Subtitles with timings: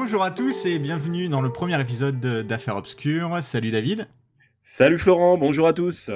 [0.00, 3.42] Bonjour à tous et bienvenue dans le premier épisode d'Affaires Obscures.
[3.42, 4.06] Salut David.
[4.62, 6.12] Salut Florent, bonjour à tous.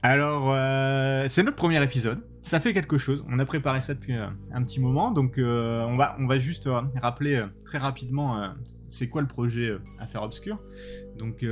[0.00, 2.22] Alors, euh, c'est notre premier épisode.
[2.40, 3.22] Ça fait quelque chose.
[3.28, 6.38] On a préparé ça depuis euh, un petit moment, donc euh, on, va, on va
[6.38, 6.70] juste
[7.02, 8.54] rappeler très rapidement
[8.88, 10.58] c'est quoi le projet Affaires Obscures.
[11.18, 11.44] Donc,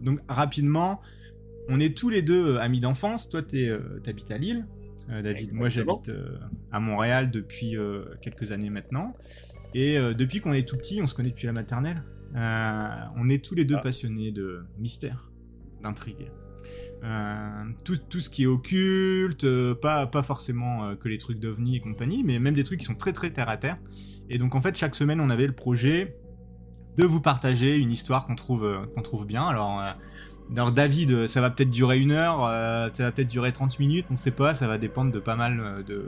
[0.00, 1.00] donc rapidement,
[1.68, 3.28] on est tous les deux amis d'enfance.
[3.28, 4.64] Toi, t'habites à Lille.
[5.08, 6.12] David, moi j'habite
[6.70, 7.76] à Montréal depuis
[8.22, 9.12] quelques années maintenant.
[9.74, 12.02] Et depuis qu'on est tout petit, on se connaît depuis la maternelle.
[12.34, 13.82] on est tous les deux ah.
[13.82, 15.30] passionnés de mystère,
[15.82, 16.30] d'intrigue.
[17.04, 21.40] Euh, tout, tout, ce qui est occulte, euh, pas, pas forcément euh, que les trucs
[21.40, 23.76] d'OVNI et compagnie, mais même des trucs qui sont très très terre à terre.
[24.30, 26.16] Et donc en fait, chaque semaine, on avait le projet
[26.96, 29.46] de vous partager une histoire qu'on trouve, qu'on trouve bien.
[29.46, 29.82] Alors,
[30.54, 32.40] alors, David, ça va peut-être durer une heure,
[32.94, 35.82] ça va peut-être durer 30 minutes, on sait pas, ça va dépendre de pas mal
[35.86, 36.04] de.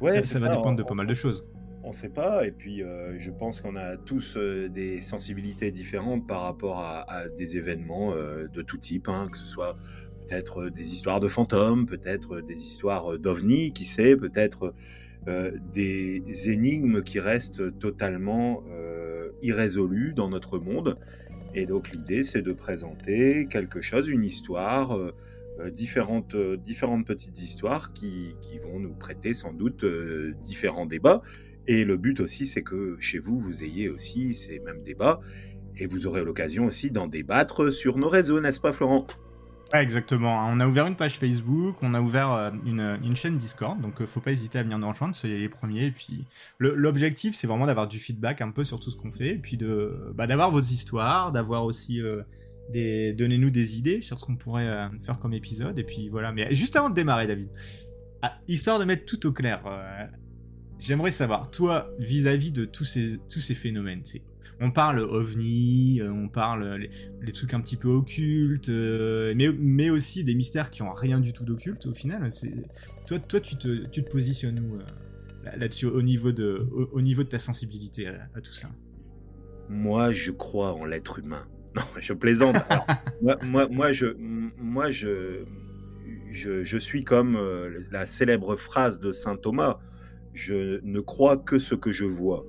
[0.00, 1.44] Ouais, ça, va dépendre de pas mal de choses
[1.88, 2.46] on ne sait pas.
[2.46, 2.82] Et puis,
[3.18, 8.76] je pense qu'on a tous des sensibilités différentes par rapport à, des événements de tout
[8.76, 9.74] type, hein, que ce soit
[10.28, 14.74] peut-être euh, des histoires de fantômes, peut-être euh, des histoires euh, d'ovnis, qui sait, peut-être
[15.74, 18.62] des énigmes qui restent totalement
[19.42, 20.96] irrésolues dans notre monde.
[21.54, 24.96] Et donc l'idée, c'est de présenter quelque chose, une histoire,
[25.70, 29.84] différentes, différentes petites histoires qui, vont nous prêter sans doute
[30.44, 31.20] différents débats.
[31.68, 35.20] Et le but aussi, c'est que chez vous, vous ayez aussi ces mêmes débats.
[35.76, 39.06] Et vous aurez l'occasion aussi d'en débattre sur nos réseaux, n'est-ce pas Florent?
[39.74, 40.48] Exactement.
[40.48, 44.06] On a ouvert une page Facebook, on a ouvert euh, une, chaîne Discord, donc euh,
[44.06, 45.84] faut pas hésiter à venir nous rejoindre, soyez les premiers.
[45.84, 46.24] Et puis
[46.58, 49.58] l'objectif, c'est vraiment d'avoir du feedback un peu sur tout ce qu'on fait, et puis
[49.58, 52.22] de bah, d'avoir vos histoires, d'avoir aussi euh,
[52.72, 55.78] des donnez-nous des idées sur ce qu'on pourrait faire comme épisode.
[55.78, 56.32] Et puis voilà.
[56.32, 57.50] Mais juste avant de démarrer, David,
[58.22, 59.60] ah, histoire de mettre tout au clair.
[60.78, 64.02] J'aimerais savoir, toi, vis-à-vis de tous ces, tous ces phénomènes,
[64.60, 66.86] on parle ovni, euh, on parle euh,
[67.20, 71.20] les, trucs un petit peu occultes, euh, mais, mais aussi des mystères qui ont rien
[71.20, 72.28] du tout d'occulte au final.
[73.06, 74.78] Toi, toi tu, te, tu te positionnes où
[75.56, 78.68] là-dessus au niveau de, au, niveau de ta sensibilité à, tout ça?
[79.68, 81.46] Moi, je crois en l'être humain.
[81.76, 82.56] Non, je plaisante.
[83.22, 84.06] moi, moi, je,
[84.56, 85.44] moi je,
[86.32, 87.38] je, je suis comme
[87.92, 89.78] la célèbre phrase de saint Thomas
[90.38, 92.46] je ne crois que ce que je vois.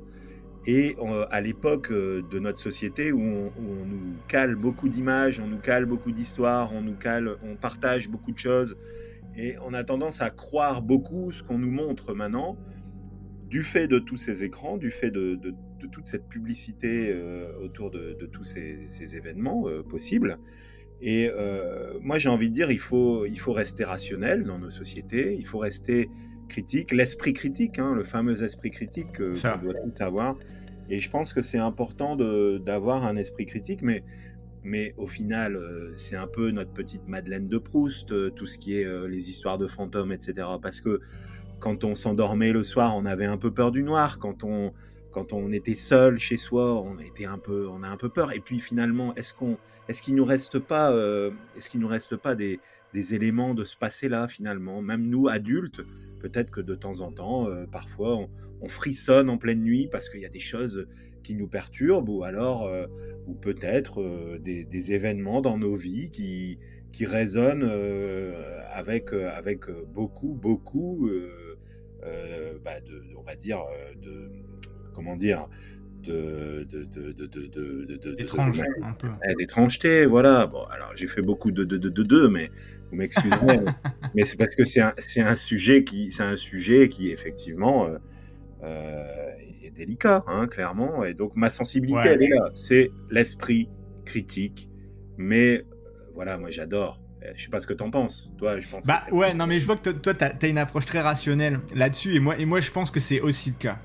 [0.68, 5.48] Et euh, à l'époque euh, de notre société où on, nous cale beaucoup d'images, on
[5.48, 8.78] nous cale beaucoup d'histoires, on nous cale, on partage beaucoup de choses,
[9.36, 12.58] et on a tendance à croire beaucoup ce qu'on nous montre maintenant,
[13.48, 15.40] du fait de tous ces écrans, du fait de,
[15.92, 20.38] toute cette publicité euh, autour de, tous ces, événements possibles.
[21.02, 21.32] Et
[22.02, 25.48] moi, j'ai envie de dire, il faut, il faut rester rationnel dans nos sociétés, il
[25.48, 26.10] faut rester
[26.50, 30.36] critique, l'esprit critique, hein, le fameux esprit critique que qu'on doit tous avoir.
[30.90, 34.04] Et je pense que c'est important d'avoir un esprit critique, mais,
[34.64, 38.58] mais au final, euh, c'est un peu notre petite Madeleine de Proust, euh, tout ce
[38.58, 40.48] qui est euh, les histoires de fantômes, etc.
[40.62, 41.00] Parce que
[41.62, 44.18] quand on s'endormait le soir, on avait un peu peur du noir.
[44.18, 44.74] Quand on,
[45.12, 48.32] quand on était seul chez soi, on était un peu, on a un peu peur.
[48.34, 50.94] Et puis finalement, est-ce qu'on, est-ce qu'il nous reste pas,
[51.58, 52.60] est-ce qu'il nous reste pas des,
[52.94, 54.82] éléments de ce passé-là finalement?
[54.82, 55.82] Même nous adultes,
[56.20, 58.28] Peut-être que de temps en temps, euh, parfois,
[58.62, 60.86] on, frissonne en pleine nuit parce qu'il y a des choses
[61.24, 62.88] qui nous perturbent, ou alors, euh,
[63.26, 66.60] ou peut-être euh, des, événements dans nos vies qui,
[66.92, 67.70] qui résonnent
[68.74, 71.10] avec, avec beaucoup, beaucoup,
[72.64, 73.64] bah, de, on va dire,
[74.02, 74.30] de,
[75.00, 75.48] comment dire,
[76.04, 79.08] de, de, de, de, un peu.
[79.38, 80.46] d'étrangeté, voilà.
[80.46, 82.52] Bon, alors j'ai fait beaucoup de de de mais
[82.90, 83.60] vous m'excuserez,
[84.14, 87.98] mais c'est parce que c'est un, un sujet qui, c'est un sujet qui effectivement euh,
[88.64, 91.06] euh, est délicat, hein, clairement.
[91.06, 92.50] Et donc ma sensibilité, elle est là.
[92.56, 93.70] C'est l'esprit
[94.04, 94.70] critique,
[95.18, 95.64] mais euh,
[96.14, 97.02] voilà, moi j'adore.
[97.36, 98.30] Je sais pas ce que t'en penses.
[98.38, 98.86] Toi, je pense.
[98.86, 102.16] Bah ouais, non, mais je vois que toi, t'as as une approche très rationnelle là-dessus,
[102.16, 103.80] et moi, et moi, je pense que c'est aussi le cas.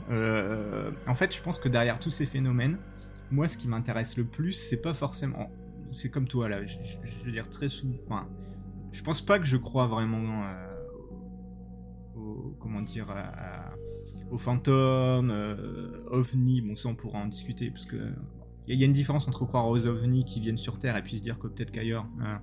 [1.06, 2.79] en fait, je pense que derrière tous ces phénomènes,
[3.31, 5.50] moi, ce qui m'intéresse le plus, c'est pas forcément.
[5.91, 6.64] C'est comme toi là.
[6.64, 6.76] Je,
[7.25, 8.26] veux dire très souvent
[8.94, 10.76] je pense pas que je crois vraiment euh,
[12.14, 13.09] au, comment dire
[14.31, 16.61] aux fantômes, euh, ovnis.
[16.61, 17.97] Bon, ça on pourra en discuter parce que
[18.66, 21.16] il y, a une différence entre croire aux ovnis qui viennent sur Terre et puis
[21.16, 22.40] se dire que peut-être qu'ailleurs hein,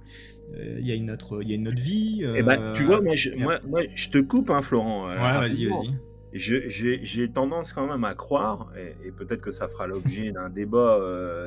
[0.53, 2.23] euh, il y a une autre, il y a une autre vie.
[2.35, 3.59] Eh ben, tu vois, moi je, moi,
[3.95, 5.09] je te coupe, hein, Florent.
[5.09, 5.95] ouais, vas-y, vas-y.
[6.33, 10.99] J'ai tendance quand même à croire, et, peut-être que ça fera l'objet d'un débat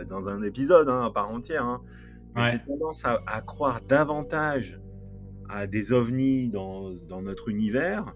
[0.08, 1.80] dans un épisode hein, à part entière, hein,
[2.36, 4.80] j'ai tendance à, à, croire davantage
[5.48, 8.12] à des ovnis dans, dans notre univers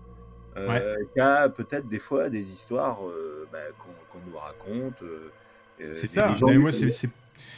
[0.57, 3.01] euh, a peut-être des fois des histoires
[3.53, 5.03] bah, qu'on nous raconte.
[5.95, 6.37] C'est ça.
[6.41, 7.11] moi, c'est.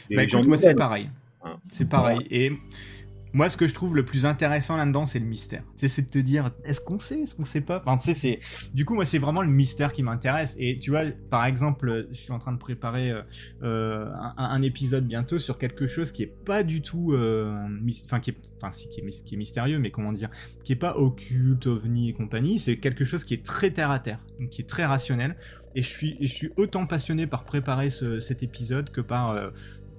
[0.09, 1.09] Bah, écoute, moi, c'est pareil.
[1.43, 1.57] Hein.
[1.71, 2.27] c'est pareil.
[2.29, 2.51] Et
[3.33, 5.63] moi, ce que je trouve le plus intéressant là-dedans, c'est le mystère.
[5.75, 7.81] C'est de te dire, est-ce qu'on sait, est-ce qu'on sait pas?
[7.85, 8.39] Enfin, c'est.
[8.73, 10.55] Du coup, moi, c'est vraiment le mystère qui m'intéresse.
[10.59, 13.21] Et tu vois, par exemple, je suis en train de préparer euh,
[13.63, 17.55] euh un, épisode bientôt sur quelque chose qui est pas du tout, euh,
[18.05, 20.29] enfin, qui est, enfin, si, qui est, mystérieux, mais comment dire,
[20.63, 22.59] qui est pas occulte, ovni et compagnie.
[22.59, 25.35] C'est quelque chose qui est très terre à terre, donc qui est très rationnel.
[25.73, 29.51] Et je suis, je suis autant passionné par préparer ce, cet épisode que par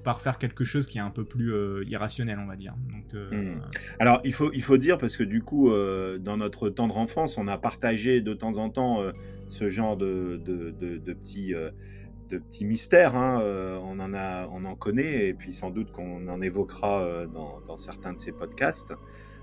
[0.03, 2.75] par faire quelque chose qui est un peu plus euh, irrationnel, on va dire.
[2.91, 3.61] Donc, euh, hmm.
[3.99, 7.39] Alors, il faut, il faut dire, parce que du coup, euh, dans notre tendre enfance,
[7.39, 9.01] on a partagé de temps en temps
[9.49, 13.17] ce genre de, de, de, petits, de petits mystères.
[13.17, 13.41] Hein,
[13.85, 17.77] on, en a, on en connaît, et puis sans doute qu'on en évoquera dans, dans,
[17.77, 18.95] certains de ces podcasts.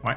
[0.06, 0.14] Ouais.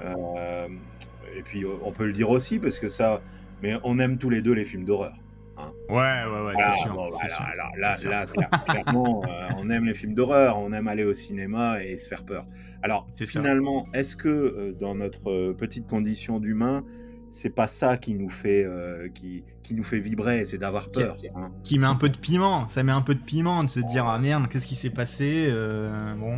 [1.36, 3.22] et puis, on peut le dire aussi, parce que ça...
[3.62, 5.14] Mais on aime tous les deux les films d'horreur.
[5.62, 5.72] Hein.
[5.88, 7.40] Ouais, ouais, ouais, c'est sûr.
[7.40, 8.26] Alors là, là
[8.66, 12.24] clairement, euh, on aime les films d'horreur, on aime aller au cinéma et se faire
[12.24, 12.46] peur.
[12.82, 16.84] Alors, finalement, est-ce que euh, dans notre euh, petite condition d'humain,
[17.30, 18.66] c'est pas ça qui nous fait,
[19.14, 21.16] qui, qui, nous fait vibrer, c'est d'avoir peur.
[21.34, 21.50] Hein.
[21.64, 24.04] Qui, met un peu de piment, ça met un peu de piment de se dire
[24.04, 25.50] ah merde, qu'est-ce qui s'est passé
[26.18, 26.36] Bon,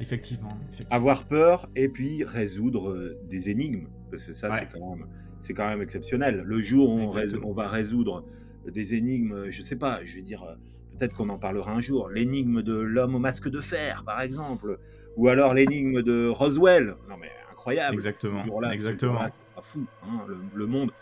[0.00, 0.58] effectivement,
[0.90, 5.06] Avoir peur et puis résoudre des énigmes, parce que ça, c'est quand même
[5.46, 6.42] c'est quand même exceptionnel.
[6.44, 7.10] Le jour où
[7.44, 8.24] on, va résoudre
[8.70, 10.56] des énigmes, je sais pas, je vais dire,
[10.96, 14.78] peut-être qu'on en parlera un jour, l'énigme de l'homme au masque de fer, par exemple,
[15.16, 16.96] ou alors l'énigme de Roswell.
[17.08, 17.94] Non mais incroyable.
[17.94, 18.44] Exactement.
[18.44, 19.18] -là, Exactement.
[19.18, 19.86] Ça sera fou.
[20.02, 20.92] Hein, le, monde,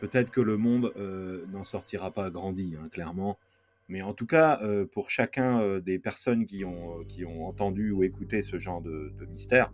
[0.00, 3.38] peut-être que le monde euh, n'en sortira pas grandi, hein, clairement.
[3.88, 7.92] Mais en tout cas, euh, pour chacun euh, des personnes qui ont, qui ont entendu
[7.92, 9.70] ou écouté ce genre de, de mystère,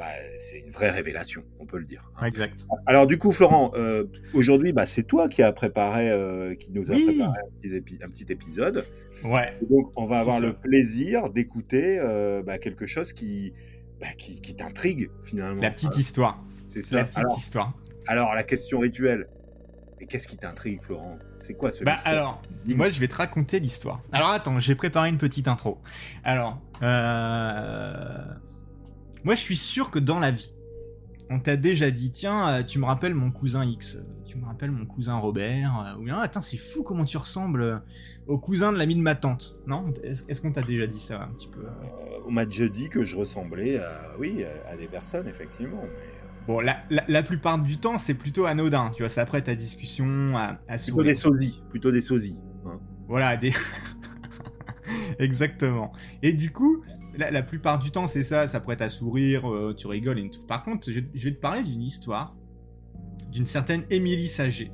[0.00, 0.06] bah,
[0.38, 2.10] c'est une vraie révélation, on peut le dire.
[2.16, 2.24] Hein.
[2.24, 2.66] Exact.
[2.86, 6.90] Alors du coup, Florent, euh, aujourd'hui, bah, c'est toi qui a préparé, euh, qui nous
[6.90, 7.38] a préparé
[8.02, 8.86] un petit, épisode.
[9.24, 9.52] Ouais.
[9.68, 13.52] donc, on va avoir le plaisir d'écouter euh, bah, quelque chose qui,
[14.16, 15.60] qui, t'intrigue finalement.
[15.60, 16.42] La petite histoire.
[16.66, 16.96] C'est ça.
[16.96, 17.74] La petite histoire.
[18.06, 19.28] Alors, la question rituelle.
[20.00, 21.18] Et qu'est-ce qui t'intrigue, Florent?
[21.36, 24.00] C'est quoi ce bah, Alors, moi, je vais te raconter l'histoire.
[24.12, 25.76] Alors, attends, j'ai préparé une petite intro.
[26.24, 28.06] Alors, euh
[29.24, 30.54] moi, je suis sûr que dans la vie,
[31.30, 34.44] on t'a déjà dit, tiens, euh, tu me rappelles mon cousin X, euh, tu me
[34.44, 37.82] rappelles mon cousin Robert, euh, ou bien, attends, c'est fou comment tu ressembles
[38.26, 39.92] au cousin de l'ami de ma tante, non?
[40.02, 41.64] Est-ce qu'on t'a déjà dit ça un petit peu?
[42.26, 45.82] On m'a déjà dit que je ressemblais à, oui, à des personnes, effectivement,
[46.46, 50.58] Bon, la, plupart du temps, c'est plutôt anodin, tu vois, c'est après ta discussion à,
[50.68, 52.38] à Plutôt des sosies, plutôt des sosies.
[52.66, 52.80] Hein.
[53.06, 53.52] Voilà, des...
[55.20, 55.92] Exactement.
[56.22, 56.82] Et du coup,
[57.18, 60.42] la, plupart du temps, c'est ça, ça prête à sourire, euh, tu rigoles et tout.
[60.42, 62.36] Par contre, je, vais te parler d'une histoire
[63.30, 64.72] d'une certaine Émilie Saget,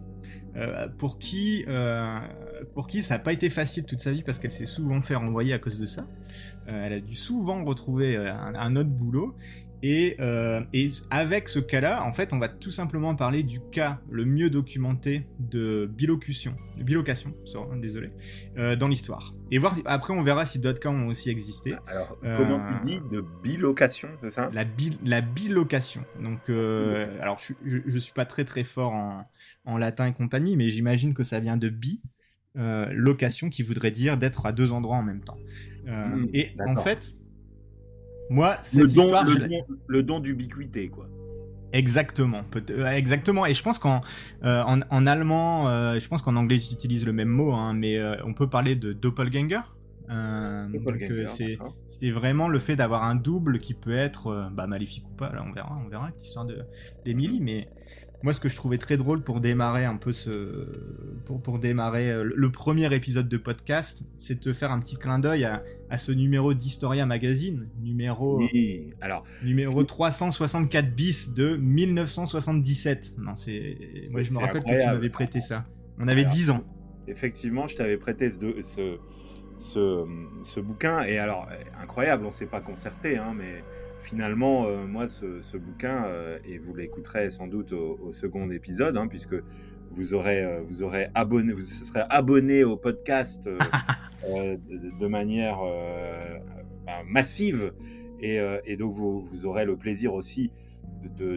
[0.56, 2.18] euh, pour qui, euh,
[2.74, 5.14] pour qui ça n'a pas été facile toute sa vie parce qu'elle s'est souvent fait
[5.14, 6.06] renvoyer à cause de ça.
[6.66, 9.36] elle a dû souvent retrouver un, autre boulot
[10.20, 14.24] euh, et, avec ce cas-là, en fait, on va tout simplement parler du cas le
[14.24, 17.32] mieux documenté de bilocution, de bilocation,
[17.80, 18.10] désolé,
[18.58, 19.34] euh, dans l'histoire.
[19.50, 21.74] Et voir, après, on verra si d'autres cas ont aussi existé.
[21.86, 24.50] Alors, comment tu dis de bilocation, c'est ça?
[24.52, 24.64] La,
[25.04, 26.04] la bilocation.
[26.20, 28.92] Donc, euh, alors, je, je, suis pas très très fort
[29.64, 32.00] en, latin et compagnie, mais j'imagine que ça vient de bi,
[32.54, 35.38] location, qui voudrait dire d'être à deux endroits en même temps.
[35.84, 37.14] Hmm, et en fait
[38.30, 39.26] moi, cette le don, histoire,
[39.86, 41.08] le, don, d'ubiquité, quoi.
[41.72, 43.44] Exactement, euh, exactement.
[43.44, 44.00] Et je pense qu'en
[44.44, 48.00] euh, en, allemand, euh, je pense qu'en anglais ils utilisent le même mot, hein, mais
[48.24, 49.60] on peut parler de doppelganger.
[50.08, 51.58] doppelganger
[51.98, 55.32] c'est vraiment le fait d'avoir un double qui peut être bah, maléfique ou pas.
[55.32, 56.46] Là, on verra, on verra l'histoire
[57.04, 57.68] d'Emily, mais
[58.22, 60.66] moi, ce que je trouvais très drôle pour démarrer un peu ce,
[61.24, 64.96] pour, pour démarrer euh, le premier épisode de podcast, c'est de te faire un petit
[64.96, 68.90] clin d'œil à, à, ce numéro d'Historia Magazine, numéro, oui.
[69.00, 73.16] Alors, numéro 364 bis de 1977.
[73.18, 73.76] Non, c'est,
[74.10, 75.66] moi je me rappelle que tu m'avais prêté ça.
[75.98, 76.64] On avait 10 ans.
[77.08, 78.98] Effectivement, je t'avais prêté ce, ce,
[79.58, 80.04] ce,
[80.42, 81.48] ce, bouquin et alors
[81.80, 83.62] incroyable, on s'est pas concerté, hein, mais
[84.06, 89.08] finalement, euh, moi, ce, bouquin, euh, et vous l'écouterez sans doute au, second épisode, hein,
[89.08, 89.34] puisque
[89.90, 93.48] vous aurez, euh, vous aurez abonné, vous serez abonné au podcast
[94.28, 95.58] de, manière
[96.86, 97.72] bah, massive,
[98.20, 100.52] et, donc vous, vous, aurez le plaisir aussi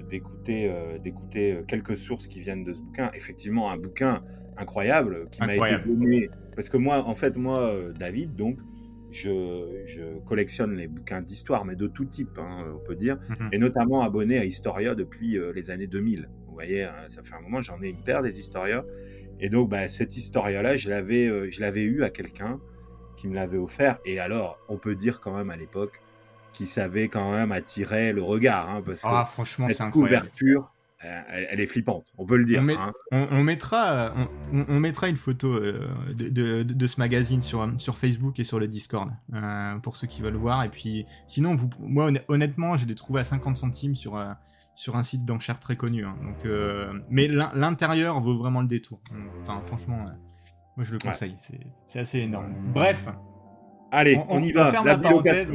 [0.09, 0.71] d'écouter
[1.03, 3.11] d'écouter quelques sources qui viennent de ce bouquin.
[3.13, 4.23] Effectivement, un bouquin
[4.57, 8.59] incroyable qui m'a été donné, parce que moi, en fait, moi, David, donc,
[9.11, 13.49] je, collectionne les bouquins d'histoire, mais de tout type, hein, on peut dire, Mhm.
[13.51, 16.29] et notamment abonné à Historia depuis euh, les années 2000.
[16.47, 18.83] Vous voyez, hein, ça fait un moment, j'en ai une paire des Historia.
[19.39, 22.59] Et donc, bah, cette Historia-là, je l'avais, euh, je l'avais eu à quelqu'un
[23.17, 23.99] qui me l'avait offert.
[24.05, 26.01] Et alors, on peut dire quand même à l'époque
[26.53, 30.25] qu'il savait quand même attirer le regard, hein, parce que Ah, franchement, c'est cette incroyable.
[30.27, 32.59] couverture, elle, elle est flippante, on peut le dire.
[32.59, 32.91] On met- hein.
[33.11, 34.13] On, on mettra,
[34.51, 38.59] on, mettra une photo euh, de, de- de ce magazine sur, sur Facebook et sur
[38.59, 40.63] le Discord euh, pour ceux qui veulent voir.
[40.63, 44.31] Et puis, sinon, vous, moi, honn- honnêtement, je l'ai trouvé à 50 centimes sur, euh,
[44.75, 46.05] sur un site d'enchères très connu.
[46.05, 46.15] hein.
[46.21, 46.35] Donc,
[47.09, 49.01] mais l'in- l'intérieur vaut vraiment le détour.
[49.43, 50.05] Enfin, franchement,
[50.77, 51.35] moi, je le conseille.
[51.85, 52.53] C'est assez énorme.
[52.73, 53.07] Bref,
[53.91, 54.71] Allez, On- on, on- y on va.
[54.71, 55.51] ferme la la parenthèse.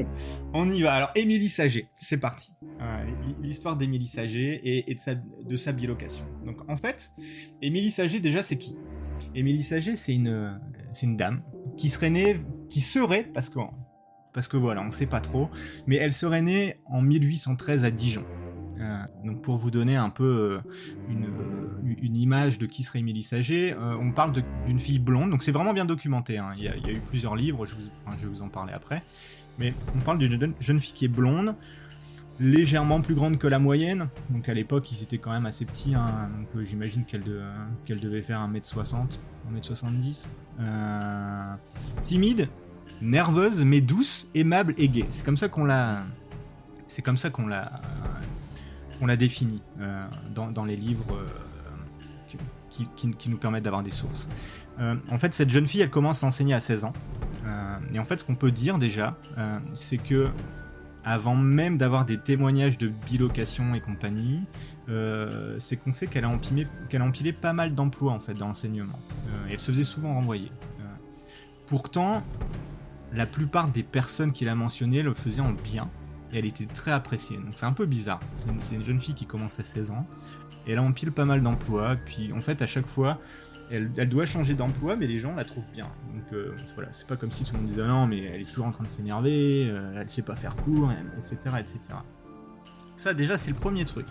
[0.52, 0.94] on y va.
[0.94, 2.52] Alors, Émilie Saget, c'est parti.
[2.80, 3.04] Euh,
[3.42, 6.24] L'histoire d'Émilie Saget et, et de, sa, de sa bilocation.
[6.44, 7.12] Donc, en fait,
[7.62, 8.76] Émilie Saget, déjà, c'est qui?
[9.34, 10.60] Émilie Saget, c'est une,
[10.92, 11.42] c'est une dame
[11.76, 12.36] qui serait née,
[12.70, 13.58] qui serait, parce que,
[14.32, 15.48] parce que voilà, on sait pas trop,
[15.86, 18.24] mais elle serait née en 1813 à Dijon.
[18.80, 20.70] Euh, donc pour vous donner un peu euh,
[21.08, 21.28] une,
[22.04, 24.32] une image de qui serait Émilie Saget, euh, on parle
[24.66, 26.50] d'une fille blonde, donc c'est vraiment bien documenté, hein.
[26.56, 29.02] il, y a, eu plusieurs livres, je, vous- vais vous en parler après,
[29.58, 31.54] mais on parle d'une jeune, fille qui est blonde,
[32.38, 35.94] légèrement plus grande que la moyenne, donc à l'époque ils étaient quand même assez petits,
[35.94, 37.42] hein, donc euh, j'imagine qu'elle de-
[37.86, 39.18] qu'elle devait faire 1m60,
[39.54, 40.28] 1m70,
[40.60, 41.54] euh,
[42.02, 42.48] timide,
[43.00, 46.04] nerveuse mais douce, aimable et gaie, c'est comme ça qu'on l'a...
[46.86, 47.80] C'est comme ça qu'on l'a
[49.00, 51.04] qu'on l'a défini euh, dans, les livres
[52.74, 54.28] qui, nous permettent d'avoir des sources.
[54.80, 56.92] Euh, en fait, cette jeune fille, elle commence à enseigner à 16 ans.
[57.46, 60.28] Euh, et en fait, ce qu'on peut dire déjà, euh, c'est que
[61.04, 64.42] avant même d'avoir des témoignages de bilocation et compagnie,
[65.58, 68.98] c'est qu'on sait qu'elle a, empilé, a empilé pas mal d'emplois en fait dans l'enseignement.
[69.46, 70.50] Et elle se faisait souvent renvoyer.
[71.66, 72.22] Pourtant,
[73.12, 75.88] la plupart des personnes qu'il a mentionnées le faisaient en bien
[76.34, 77.36] elle était très appréciée.
[77.36, 78.20] Donc c'est un peu bizarre.
[78.34, 80.06] C'est une, jeune fille qui commence à 16 ans.
[80.66, 81.96] Et elle empile pas mal d'emplois.
[81.96, 83.18] Puis en fait, à chaque fois,
[83.70, 85.90] elle, doit changer d'emploi, mais les gens la trouvent bien.
[86.14, 88.48] Donc euh, voilà, c'est pas comme si tout le monde disait non, mais elle est
[88.48, 91.56] toujours en train de s'énerver, euh, elle sait pas faire court, etc.
[91.58, 91.94] etc.
[92.96, 94.06] Ça, déjà, c'est le premier truc.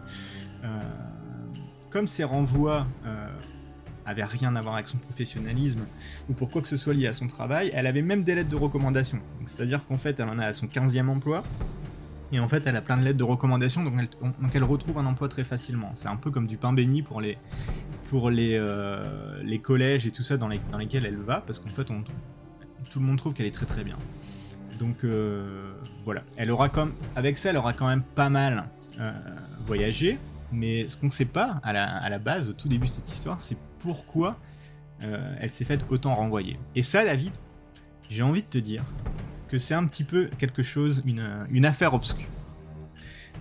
[0.63, 0.81] Euh,
[1.89, 3.27] comme ces renvois euh,
[4.05, 5.85] avaient rien à voir avec son professionnalisme
[6.29, 8.49] ou pour quoi que ce soit lié à son travail, elle avait même des lettres
[8.49, 9.19] de recommandation.
[9.45, 11.43] C'est-à-dire qu'en fait, elle en a à son 15e emploi.
[12.33, 13.93] Et en fait, elle a plein de lettres de recommandation, donc
[14.55, 15.91] elle, retrouve un emploi très facilement.
[15.93, 17.37] C'est un peu comme du pain béni pour les,
[18.11, 22.03] euh, collèges et tout ça dans, les, dans lesquels elle va, parce qu'en fait, on,
[22.89, 23.99] tout le monde trouve qu'elle est très très bien.
[24.79, 25.75] Donc euh,
[26.05, 28.63] voilà, elle aura comme, avec ça, elle aura quand même pas mal
[28.99, 29.13] euh,
[29.67, 30.17] voyagé,
[30.51, 33.39] mais ce qu'on ne sait pas à la, base, au tout début de cette histoire,
[33.39, 34.37] c'est pourquoi
[35.39, 36.57] elle s'est faite autant renvoyer.
[36.75, 37.33] Et ça, David,
[38.09, 38.85] j'ai envie de te dire
[39.53, 42.25] que c'est un petit peu quelque chose, une, une affaire obscure.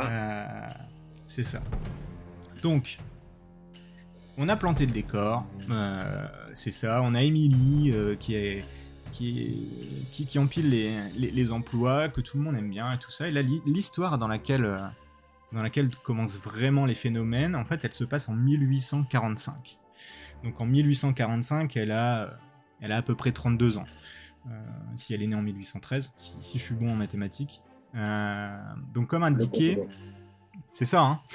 [0.03, 0.45] Euh,
[1.27, 1.63] c'est ça.
[2.63, 2.99] Donc,
[4.37, 7.01] on a planté le décor, euh, c'est ça.
[7.03, 8.63] On a Emily euh, qui est
[9.11, 9.71] qui,
[10.13, 13.11] qui, qui empile les, les, les emplois, que tout le monde aime bien et tout
[13.11, 13.29] ça.
[13.29, 14.79] Et là, l'histoire dans laquelle, euh,
[15.53, 19.79] dans laquelle commencent vraiment les phénomènes, en fait, elle se passe en 1845.
[20.45, 22.37] Donc en 1845, elle a,
[22.83, 23.87] elle a à peu près 32 ans.
[24.49, 24.61] Euh,
[24.97, 27.63] si elle est née en 1813, si, si je suis bon en mathématiques.
[27.95, 28.57] Euh,
[28.93, 29.79] donc comme indiqué,
[30.73, 31.21] c'est ça, hein.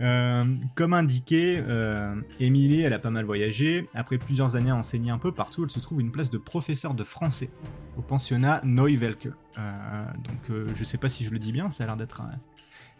[0.00, 3.88] Euh, comme indiqué, euh, Émilie, elle a pas mal voyagé.
[3.94, 6.94] Après plusieurs années à enseigner un peu partout, elle se trouve une place de professeur
[6.94, 7.50] de français
[7.96, 9.28] au pensionnat Neuwelke.
[9.58, 12.30] Euh, donc je sais pas si je le dis bien, ça a l'air d'être un...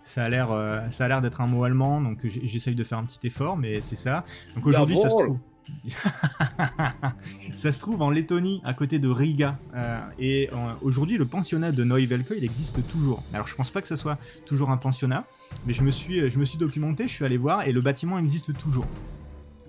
[0.04, 0.48] Ça a l'air,
[0.90, 3.80] ça a l'air d'être un mot allemand, donc j'essaye de faire un petit effort, mais
[3.80, 4.24] c'est ça.
[4.54, 5.38] Donc aujourd'hui, ça se trouve.
[7.56, 9.58] ça se trouve en Lettonie, à côté de Riga.
[9.74, 13.22] Euh, et euh, aujourd'hui, le pensionnat de Neuwelke, il existe toujours.
[13.32, 15.24] Alors, je pense pas que ce soit toujours un pensionnat,
[15.66, 18.18] mais je me suis, je me suis documenté, je suis allé voir, et le bâtiment
[18.18, 18.86] existe toujours.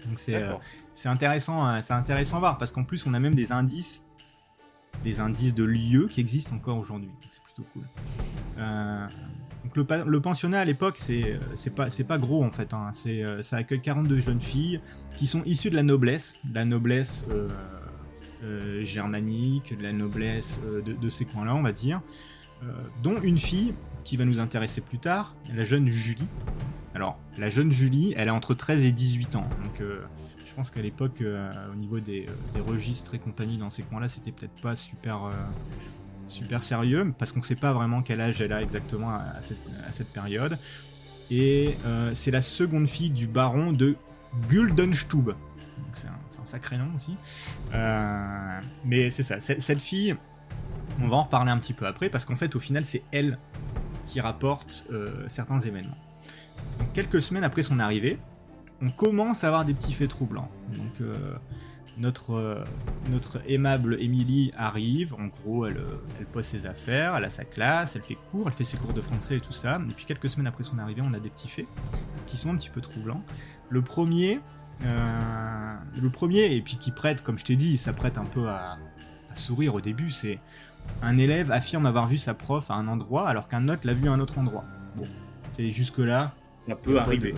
[0.08, 0.56] Donc c'est, euh,
[1.06, 4.04] intéressant, euh, c'est intéressant à voir parce qu'en plus, on a même des indices,
[5.04, 7.10] des indices de lieux qui existent encore aujourd'hui.
[7.32, 7.84] C'est plutôt cool.
[9.64, 12.74] Donc le, pensionnat à l'époque, c'est, euh, pas, pas gros en fait.
[12.74, 12.92] hein.
[13.08, 14.82] Euh, ça accueille 42 jeunes filles
[15.16, 17.26] qui sont issues de la noblesse, de la noblesse
[18.44, 22.02] euh, germanique, de la noblesse de, ces coins-là, on va dire,
[23.02, 26.28] dont une fille qui va nous intéresser plus tard, la jeune Julie.
[26.94, 29.82] Alors, la jeune Julie, elle a entre 13 et 18 ans, donc
[30.46, 31.24] je pense qu'à l'époque,
[31.72, 35.30] au niveau des, des registres et compagnie dans ces coins-là, c'était peut-être pas super,
[36.34, 39.40] super sérieux, parce qu'on sait pas vraiment quel âge elle a exactement à,
[39.92, 40.58] cette, période.
[41.32, 43.96] Et euh, c'est la seconde fille du baron de
[44.50, 45.32] Guldenstube.
[45.94, 47.16] c'est un, sacré nom aussi.
[47.74, 50.16] Euh, mais c'est ça, cette fille,
[51.00, 53.38] on va en reparler un petit peu après, parce qu'en fait, au final, c'est elle
[54.08, 55.98] qui rapporte euh, certains événements.
[56.80, 58.20] Donc, quelques semaines après son arrivée,
[58.82, 60.50] on commence à avoir des petits faits troublants.
[60.76, 61.08] Donc,
[61.98, 62.66] notre,
[63.10, 65.82] notre aimable Émilie arrive, en gros, elle,
[66.20, 68.94] elle pose ses affaires, elle a sa classe, elle fait cours, elle fait ses cours
[68.94, 69.80] de français et tout ça.
[69.88, 71.68] Et puis quelques semaines après son arrivée, on a des petits faits
[72.26, 73.24] qui sont un petit peu troublants.
[73.70, 74.40] Le premier,
[74.86, 78.48] euh, le premier, et puis qui prête, comme je t'ai dit, ça prête un peu
[78.48, 78.78] à,
[79.36, 80.40] sourire au début, c'est
[81.02, 84.08] un élève affirme avoir vu sa prof à un endroit alors qu'un autre l'a vu
[84.08, 84.64] à un autre endroit.
[84.96, 85.06] Bon,
[85.54, 86.34] c'est jusque-là.
[86.68, 87.34] Ça peut arriver.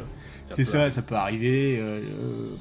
[0.48, 1.80] C'est ça, ça peut arriver.
[1.80, 2.56] Euh, euh,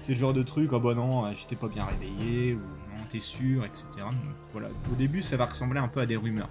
[0.00, 3.18] c'est le genre de truc, oh bah non, j'étais pas bien réveillé, ou non, t'es
[3.18, 4.06] sûr, etc.
[4.52, 6.48] Voilà, au début, ça va ressembler un peu à des rumeurs.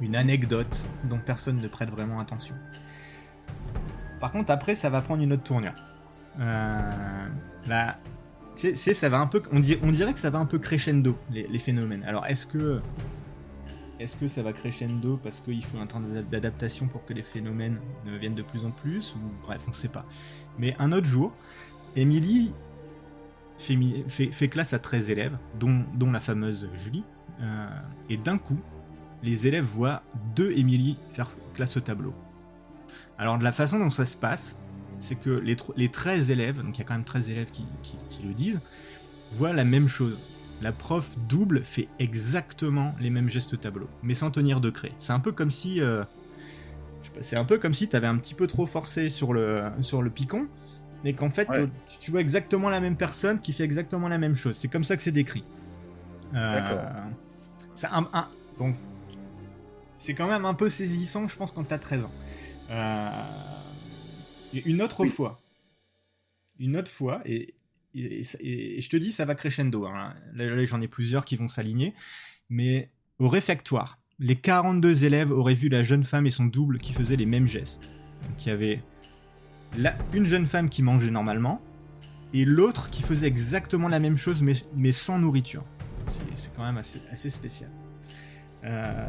[0.00, 2.54] Une anecdote dont personne ne prête vraiment attention.
[4.20, 5.74] Par contre, après, ça va prendre une autre tournure.
[6.40, 7.28] Euh,
[7.66, 7.98] là,
[8.54, 11.58] ça va un peu, on, dirait, on dirait que ça va un peu crescendo les,
[11.58, 12.04] phénomènes.
[12.04, 12.80] Alors, est-ce que,
[14.00, 17.78] est-ce que ça va crescendo parce qu'il faut un temps d'adaptation pour que les phénomènes
[18.20, 20.06] viennent de plus en plus ou bref, on ne sait pas.
[20.58, 21.32] Mais un autre jour,
[21.96, 22.52] Émilie
[23.58, 27.04] fait, classe à 13 élèves, dont, la fameuse Julie,
[27.40, 27.66] euh,
[28.08, 28.60] et d'un coup,
[29.22, 30.02] les élèves voient
[30.34, 32.14] deux Émilie faire classe au tableau.
[33.18, 34.58] Alors, de la façon dont ça se passe,
[35.00, 37.66] c'est que les, les 13 élèves, donc il y a quand même 13 élèves qui,
[38.24, 38.60] le disent,
[39.32, 40.20] voient la même chose.
[40.62, 44.92] La prof double fait exactement les mêmes gestes au tableau, mais sans tenir de craie.
[44.98, 45.80] C'est un peu comme si.
[45.80, 46.02] Euh,
[47.20, 50.02] c'est un peu comme si tu avais un petit peu trop forcé sur le, sur
[51.06, 51.48] et qu'en fait,
[52.00, 54.56] tu, vois exactement la même personne qui fait exactement la même chose.
[54.56, 55.44] C'est comme ça que c'est décrit.
[56.34, 56.80] Euh, D'accord.
[57.74, 58.74] C'est un, donc,
[59.98, 62.12] c'est quand même un peu saisissant, je pense, quand tu as 13 ans.
[62.70, 63.22] Euh,
[64.64, 65.40] une autre fois,
[66.58, 67.54] une autre fois, et,
[67.94, 69.86] je te dis, ça va crescendo.
[69.86, 70.14] Hein.
[70.34, 71.94] Là, j'en ai plusieurs qui vont s'aligner.
[72.50, 76.92] Mais au réfectoire, les 42 élèves auraient vu la jeune femme et son double qui
[76.92, 77.90] faisaient les mêmes gestes.
[78.22, 78.82] Donc il y avait
[80.12, 81.60] une jeune femme qui mangeait normalement,
[82.34, 85.64] et l'autre qui faisait exactement la même chose mais, sans nourriture.
[86.08, 87.70] C'est quand même assez, spécial.
[88.64, 89.06] Euh,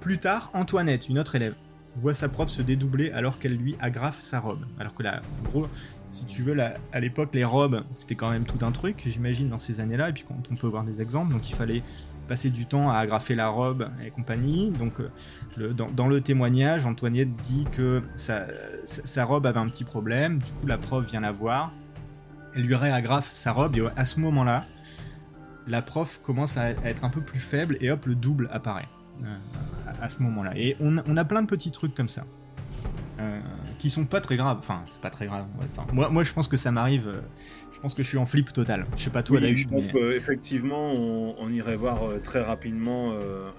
[0.00, 1.54] plus tard, Antoinette, une autre élève,
[1.96, 4.64] voit sa prof se dédoubler alors qu'elle lui agrafe sa robe.
[4.78, 5.68] Alors que là, en gros,
[6.12, 9.58] si tu veux, à l'époque, les robes, c'était quand même tout un truc, j'imagine, dans
[9.58, 11.82] ces années-là, et puis on peut voir des exemples, donc il fallait
[12.28, 14.70] passer du temps à agrafer la robe et compagnie.
[14.70, 20.52] Donc, euh, dans, le témoignage, Antoinette dit que sa, robe avait un petit problème, du
[20.52, 21.72] coup, la prof vient la voir,
[22.54, 24.64] elle lui réagrafe sa robe, et à ce moment-là,
[25.66, 28.88] la prof commence à être un peu plus faible, et hop, le double apparaît.
[29.24, 29.36] Euh,
[30.00, 30.52] à ce moment-là.
[30.54, 32.24] Et on, a plein de petits trucs comme ça.
[33.20, 33.40] Euh,
[33.78, 34.58] qui sont pas très graves.
[34.58, 35.46] Enfin, c'est pas très grave.
[35.92, 37.08] moi, moi, je pense que ça m'arrive.
[37.08, 37.20] Euh,
[37.72, 38.86] je pense que je suis en flip total.
[38.96, 43.12] Je sais pas toi, oui, Je pense qu'effectivement, on, irait voir très rapidement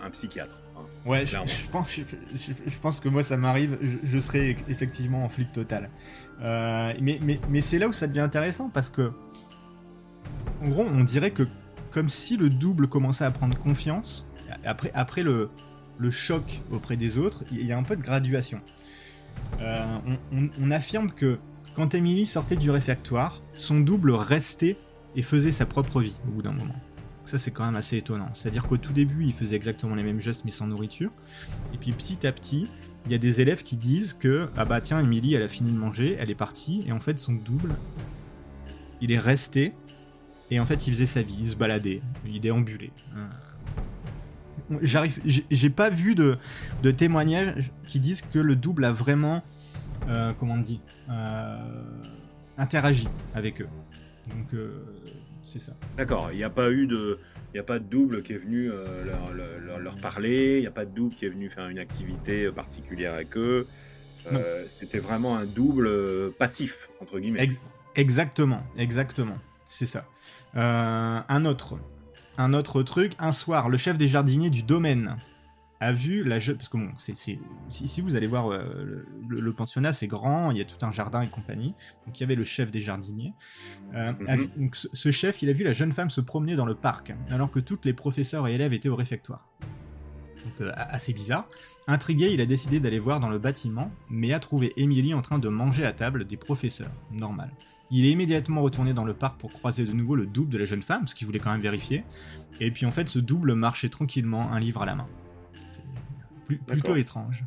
[0.03, 0.61] un psychiatre.
[0.77, 1.35] Hein, ouais, je,
[1.69, 3.77] pense, je, pense que moi, ça m'arrive.
[4.03, 5.89] Je, serais effectivement en flip total.
[6.39, 9.11] mais mais, mais c'est là où ça devient intéressant parce que,
[10.61, 11.43] en gros, on dirait que
[11.91, 14.29] comme si le double commençait à prendre confiance
[14.65, 15.49] après, après le,
[15.97, 18.61] le choc auprès des autres, il y a un peu de graduation.
[19.61, 19.97] Euh,
[20.59, 21.39] on, affirme que
[21.75, 24.77] quand Emily sortait du réfectoire, son double restait
[25.15, 26.75] et faisait sa propre vie au bout d'un moment.
[27.25, 28.29] Ça, c'est quand même assez étonnant.
[28.33, 31.11] C'est-à-dire qu'au tout début, il faisait exactement les mêmes gestes mais sans nourriture.
[31.73, 32.67] Et puis petit à petit,
[33.05, 35.71] il y a des élèves qui disent que ah bah tiens, Emily, elle a fini
[35.71, 37.75] de manger, elle est partie, et en fait, son double,
[39.01, 39.73] il est resté,
[40.51, 42.91] et en fait, il faisait sa vie, il se baladait, il déambulait.
[44.81, 46.37] J'arrive, j'ai pas vu de,
[46.83, 49.43] de, témoignages qui disent que le double a vraiment,
[50.07, 51.57] euh, comment on dit, euh,
[52.57, 53.69] interagi avec eux.
[54.29, 54.83] Donc euh,
[55.43, 55.73] c'est ça.
[55.97, 56.29] D'accord.
[56.31, 57.19] Il n'y a pas eu de,
[57.53, 59.33] il y a pas de double qui est venu leur,
[59.79, 60.57] leur, parler.
[60.57, 63.67] Il n'y a pas de double qui est venu faire une activité particulière avec eux.
[64.79, 67.49] C'était vraiment un double passif entre guillemets.
[67.95, 69.37] exactement, exactement.
[69.65, 70.05] C'est ça.
[70.53, 71.79] un autre
[72.39, 75.17] un autre truc, un soir, le chef des jardiniers du domaine
[75.81, 76.55] a vu la jeune...
[76.55, 80.61] Parce que bon, c'est, si, vous allez voir euh, le, pensionnat, c'est grand, il y
[80.61, 81.75] a tout un jardin et compagnie.
[82.05, 83.33] Donc il y avait le chef des jardiniers.
[83.93, 84.47] Euh, mhm.
[84.55, 87.51] donc, ce chef, il a vu la jeune femme se promener dans le parc, alors
[87.51, 89.49] que toutes les professeurs et élèves étaient au réfectoire.
[90.45, 91.45] Donc euh, assez bizarre.
[91.87, 95.39] Intrigué, il a décidé d'aller voir dans le bâtiment, mais a trouvé Émilie en train
[95.39, 96.91] de manger à table des professeurs.
[97.11, 97.51] Normal.
[97.91, 100.65] Il est immédiatement retourné dans le parc pour croiser de nouveau le double de la
[100.65, 102.03] jeune femme, ce qu'il voulait quand même vérifier.
[102.59, 105.07] Et puis en fait, ce double marchait tranquillement, un livre à la main.
[106.67, 107.43] Plutôt étrange.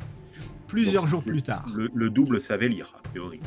[0.67, 1.67] Plusieurs Donc, jours plus tard.
[1.75, 3.39] Le, le double savait lire, a priori.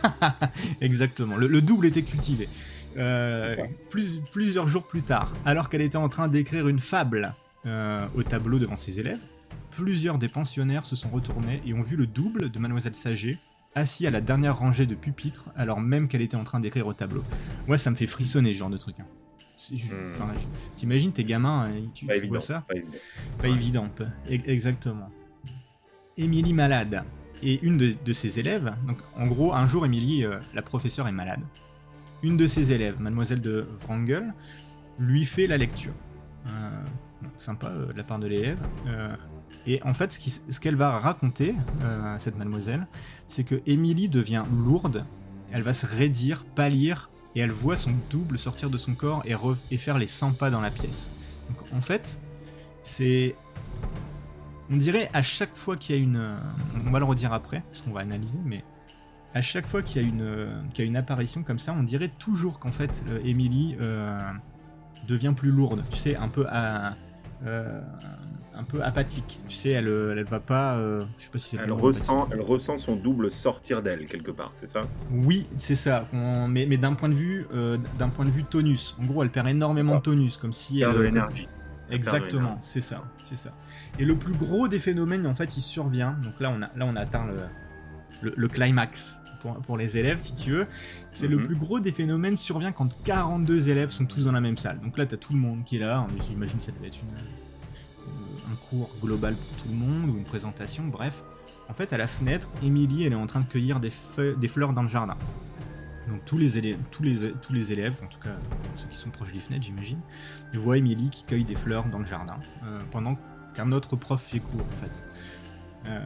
[0.80, 2.48] Exactement, le, le double était cultivé.
[2.96, 3.56] Euh,
[3.90, 7.34] plus- plusieurs jours plus tard, alors qu'elle était en train d'écrire une fable
[7.66, 9.20] euh, au tableau devant ses élèves,
[9.72, 13.38] plusieurs des pensionnaires se sont retournés et ont vu le double de Mademoiselle Saget
[13.76, 16.92] assis à la dernière rangée de pupitres alors même qu'elle était en train d'écrire au
[16.94, 17.22] tableau.
[17.68, 18.96] Moi, ça me fait frissonner ce genre de truc.
[18.98, 19.06] hein.
[19.70, 20.12] Hmm.
[20.76, 22.32] T'imagines tes gamins, euh, tu, Pas tu évident.
[22.34, 22.92] vois ça Pas évident.
[23.38, 23.54] pas Ouais.
[23.54, 25.08] évident, peu- e- exactement.
[26.16, 27.04] Émilie malade.
[27.42, 31.06] Et une de, de ses élèves, donc en gros, un jour, Émilie, euh, la professeure,
[31.08, 31.40] est malade.
[32.22, 34.32] Une de ses élèves, mademoiselle de Wrangel,
[34.98, 35.92] lui fait la lecture.
[36.46, 36.70] Euh,
[37.22, 38.58] bon, sympa euh, de la part de l'élève.
[39.66, 40.12] Euh, et en fait,
[40.50, 42.86] ce qu'elle va raconter, euh, cette mademoiselle,
[43.26, 45.04] c'est que Émilie devient lourde,
[45.52, 49.34] elle va se raidir, pâlir, et elle voit son double sortir de son corps et,
[49.34, 51.10] re- et faire les 100 pas dans la pièce.
[51.50, 52.18] Donc en fait,
[52.82, 53.34] c'est.
[54.70, 56.16] On dirait à chaque fois qu'il y a une.
[56.16, 56.36] euh,
[56.86, 58.64] On va le redire après, parce qu'on va analyser, mais
[59.34, 61.74] à chaque fois qu'il y, a une, euh, qu'il y a une apparition comme ça,
[61.78, 64.18] on dirait toujours qu'en fait, euh, Emily euh,
[65.06, 65.84] devient plus lourde.
[65.90, 66.46] Tu sais, un peu.
[66.48, 66.94] à-
[67.44, 67.80] euh,
[68.54, 69.40] un peu apathique.
[69.48, 70.76] Tu sais, elle, euh, elle va pas.
[70.76, 71.62] euh, je sais pas si c'est.
[71.62, 72.34] Elle ressent, apathique.
[72.34, 74.82] elle ressent son double sortir d'elle quelque part, c'est ça?
[75.10, 76.06] Oui, c'est ça.
[76.12, 78.96] Mais, mais d'un point de vue, euh, d'un point de vue tonus.
[79.00, 80.98] En gros, elle perd énormément de tonus, comme si Perd elle.
[80.98, 81.48] de l'énergie.
[81.90, 83.50] Exactement, c'est ça, c'est ça.
[83.98, 86.16] Et le plus gros des phénomènes, en fait, il survient.
[86.22, 87.36] Donc là, on a, là, on a atteint le,
[88.22, 89.16] le, le climax
[89.54, 90.66] pour, pour les élèves, si tu veux.
[91.12, 91.46] C'est le Mhm.
[91.46, 94.80] plus gros des phénomènes survient quand 42 élèves sont tous dans la même salle.
[94.80, 96.06] Donc là, t'as tout le monde qui est là.
[96.26, 100.18] J'imagine que ça devait être une, euh, un cours global pour tout le monde ou
[100.18, 100.84] une présentation.
[100.86, 101.22] Bref,
[101.68, 103.90] en fait, à la fenêtre, Émilie, elle est en train de cueillir des,
[104.48, 105.16] fleurs dans le jardin.
[106.08, 108.36] Donc tous les élèves, tous les, tous les élèves, en tout cas
[108.76, 109.98] ceux qui sont proches des fenêtres, j'imagine,
[110.54, 113.16] voient Émilie qui cueille des fleurs dans le jardin euh, pendant
[113.54, 115.04] qu'un autre prof fait cours en fait.
[115.86, 116.00] Euh,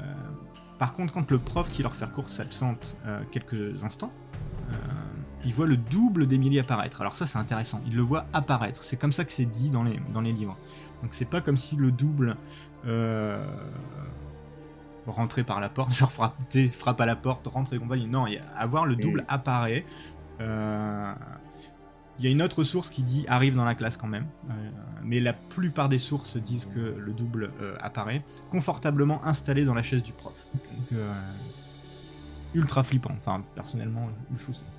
[0.81, 4.13] par contre, quand le prof qui leur fait cours s'absente euh, quelques instants,
[4.71, 4.75] euh,
[5.45, 7.01] il voit le double d'Émilie apparaître.
[7.03, 8.83] Alors ça c'est intéressant, il le voit apparaître.
[8.83, 10.57] C'est comme ça que c'est dit dans les, dans les livres.
[11.03, 12.37] Donc c'est pas comme si le double
[12.87, 13.45] euh,
[15.07, 16.37] rentrait par la porte, genre frappe,
[16.71, 18.07] frappe à la porte, rentre et compagnie.
[18.07, 19.85] Non, y a- avoir le double apparaît.
[22.21, 24.53] Il y a une autre source qui dit arrive dans la classe quand même, Euh,
[25.03, 29.83] mais la plupart des sources disent que le double euh, apparaît confortablement installé dans la
[29.83, 30.47] chaise du prof.
[30.53, 31.13] Donc, euh,
[32.55, 33.15] ultra flippant.
[33.19, 34.11] Enfin, personnellement,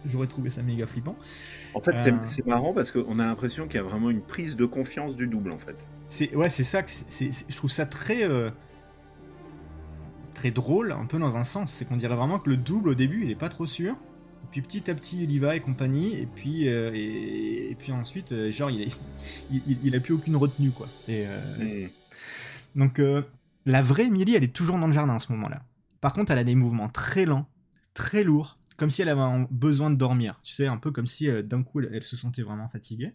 [0.05, 1.15] j'aurais trouvé ça méga flippant.
[1.73, 4.65] En fait, c'est- marrant parce qu'on a l'impression qu'il y a vraiment une prise de
[4.65, 5.87] confiance du double en fait.
[6.09, 8.27] C'est ouais, c'est ça que je trouve ça très
[10.35, 11.71] très drôle, un peu dans un sens.
[11.71, 13.95] C'est qu'on dirait vraiment que le double au début, il est pas trop sûr.
[14.43, 16.15] Et puis petit à petit, il y va et compagnie.
[16.17, 19.01] Et puis euh, et, et puis ensuite, euh, genre, il, est-
[19.83, 20.87] il, a plus aucune retenue quoi.
[21.07, 22.79] Et, euh, Mm.
[22.79, 23.01] Donc
[23.65, 25.61] la vraie Emily, elle est toujours dans le jardin à ce moment-là.
[25.99, 27.47] Par contre, elle a des mouvements très lents,
[27.93, 30.39] très lourds, comme si elle avait besoin de dormir.
[30.41, 33.13] Tu sais, un peu comme si d'un coup elle, elle se sentait vraiment fatiguée.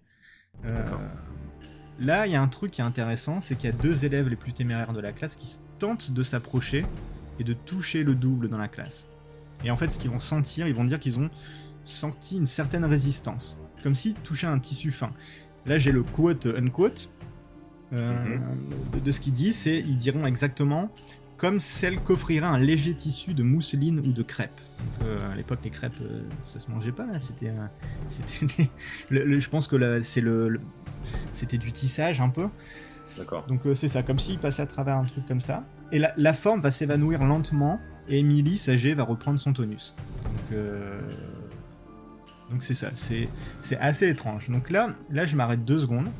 [1.98, 4.28] Là, il y a un truc qui est intéressant, c'est qu'il y a deux élèves
[4.28, 6.84] les plus téméraires de la classe qui tentent de s'approcher
[7.38, 9.06] et de toucher le double dans la classe.
[9.64, 11.30] Et en fait, ce qu'ils vont sentir, ils vont dire qu'ils ont
[11.82, 15.10] senti une certaine résistance, comme s'ils touchaient un tissu fin.
[15.66, 17.10] Là, j'ai le quote unquote
[17.92, 18.38] euh,
[18.92, 20.90] de, de ce qu'ils disent, c'est ils diront exactement
[21.36, 24.58] comme celle qu'offrirait un léger tissu de mousseline ou de crêpe.
[25.00, 27.18] Donc, euh, à l'époque, les crêpes, euh, ça se mangeait pas là.
[27.18, 27.66] C'était, euh,
[28.08, 28.68] c'était,
[29.10, 30.60] je pense que c'est le, le-
[31.32, 32.48] c'était du tissage un peu.
[33.18, 33.46] D'accord.
[33.46, 35.64] Donc euh, c'est ça, comme s'il passait à travers un truc comme ça.
[35.92, 39.94] Et la, la forme va s'évanouir lentement Emily, Saget, va reprendre son tonus.
[40.50, 41.00] Donc euh,
[42.60, 43.28] c'est ça, c'est
[43.78, 44.50] assez étrange.
[44.50, 46.10] Donc là, là je m'arrête deux secondes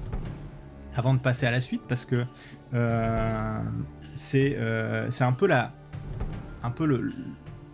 [0.94, 2.24] avant de passer à la suite parce que
[2.74, 3.60] euh,
[4.14, 5.72] c'est euh, un peu la
[6.62, 7.12] un peu le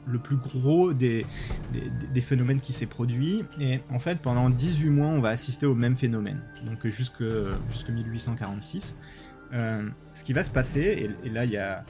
[0.06, 1.24] le plus gros des,
[1.70, 3.44] des, phénomènes qui s'est produit.
[3.60, 6.40] Et en fait, pendant 18 mois, on va assister au même phénomène.
[6.66, 7.22] Donc jusque,
[7.68, 8.96] jusque 1846.
[9.52, 11.84] Euh, ce qui va se passer, et là, il y a...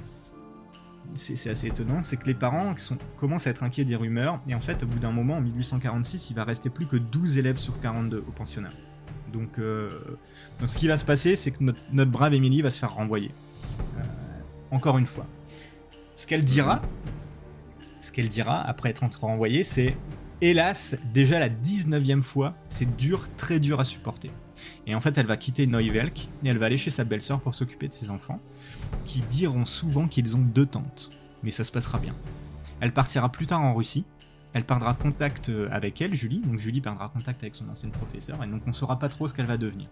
[1.14, 2.74] C'est assez étonnant, c'est que les parents
[3.16, 6.30] commencent à être inquiets des rumeurs, et en fait, au bout d'un moment, en 1846,
[6.30, 8.70] il va rester plus que 12 élèves sur 42 au pensionnat.
[9.32, 9.90] Donc, euh,
[10.60, 12.94] donc ce qui va se passer, c'est que notre, notre brave Émilie va se faire
[12.94, 13.30] renvoyer.
[13.98, 14.02] Euh,
[14.70, 15.26] encore une fois.
[16.14, 16.82] Ce qu'elle dira,
[18.00, 19.96] ce qu'elle dira après être renvoyée, c'est
[20.44, 24.32] Hélas, déjà la 19e fois, c'est dur, très dur à supporter.
[24.86, 27.54] Et en fait, elle va quitter Neuvelk et elle va aller chez sa belle-sœur pour
[27.54, 28.40] s'occuper de ses enfants,
[29.04, 31.10] qui diront souvent qu'ils ont deux tantes.
[31.42, 32.14] Mais ça se passera bien.
[32.80, 34.04] Elle partira plus tard en Russie.
[34.54, 36.40] Elle perdra contact euh, avec elle, Julie.
[36.40, 38.42] Donc Julie perdra contact avec son ancienne professeure.
[38.44, 39.88] Et donc on saura pas trop ce qu'elle va devenir.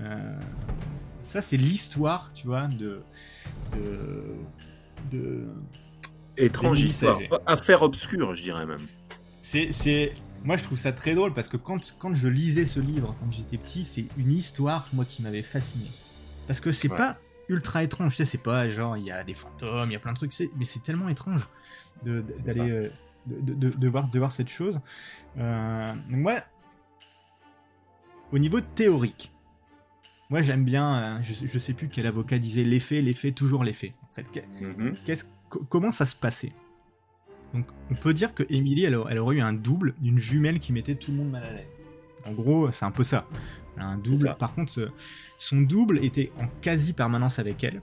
[0.00, 0.38] Euh,
[1.22, 3.00] ça, c'est l'histoire, tu vois, de.
[3.72, 4.36] de.
[5.10, 5.46] de
[6.36, 7.18] étrange histoire.
[7.46, 8.86] Affaire obscure, je dirais même.
[9.40, 10.12] C'est, c'est,
[10.46, 13.30] moi je trouve ça très drôle parce que quand, quand je lisais ce livre quand
[13.30, 15.90] j'étais petit, c'est une histoire moi qui m'avait fasciné.
[16.46, 19.34] Parce que c'est pas ultra étrange, tu sais, c'est pas genre il y a des
[19.34, 21.48] fantômes, il y a plein de trucs, mais c'est tellement étrange
[22.04, 22.90] d'aller euh,
[23.26, 24.80] de, de, voir, de voir cette chose.
[25.36, 26.34] Euh, donc moi,
[28.32, 29.32] au niveau théorique,
[30.30, 33.94] moi j'aime bien, euh, je, sais plus quel avocat disait l'effet, l'effet, toujours l'effet.
[34.10, 34.26] En fait,
[34.60, 34.94] mhm.
[35.68, 36.52] comment ça se passait?
[37.56, 40.72] Donc on peut dire que Emily, elle, elle, aurait eu un double d'une jumelle qui
[40.72, 41.66] mettait tout le monde mal à l'aise.
[42.26, 43.26] En gros, c'est un peu ça.
[43.78, 44.36] un double.
[44.38, 44.92] Par contre,
[45.38, 47.80] son double était en quasi permanence avec elle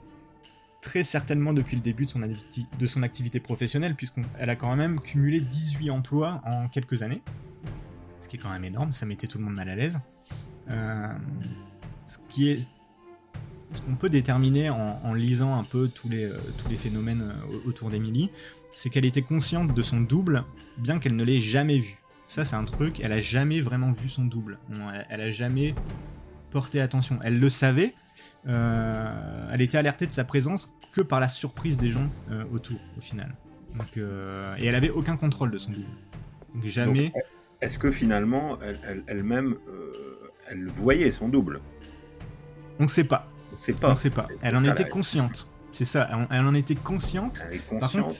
[0.83, 4.99] très certainement depuis le début de son, de son activité professionnelle, puisqu'elle a quand même
[4.99, 7.21] cumulé 18 emplois en quelques années,
[8.19, 10.01] ce qui est quand même énorme, ça mettait tout le monde mal à l'aise.
[10.69, 11.07] Euh,
[12.05, 12.67] ce qui est
[13.73, 17.67] ce qu'on peut déterminer en, lisant un peu tous les, euh, tous les phénomènes euh,
[17.67, 18.29] autour d'Emily,
[18.73, 20.43] c'est qu'elle était consciente de son double,
[20.77, 21.97] bien qu'elle ne l'ait jamais vu.
[22.27, 24.57] Ça, c'est un truc, elle a jamais vraiment vu son double.
[24.71, 25.75] Elle, elle a jamais
[26.51, 27.19] porté attention.
[27.23, 27.93] Elle le savait,
[28.47, 32.79] euh, elle était alertée de sa présence que par la surprise des gens euh, autour,
[32.97, 33.35] au final.
[33.75, 35.87] Donc, euh, et elle avait aucun contrôle de son double.
[36.53, 37.11] Donc jamais.
[37.61, 38.59] Est-ce que finalement,
[39.07, 39.55] elle-même,
[40.49, 41.61] elle, elle, voyait son double?
[42.79, 43.31] On ne sait pas.
[43.53, 43.91] On sait pas.
[43.91, 44.27] On sait pas.
[44.41, 45.47] Elle en était consciente.
[45.71, 46.09] C'est ça.
[46.29, 47.45] Elle, en était consciente.
[47.47, 48.15] Elle est consciente, Par contre,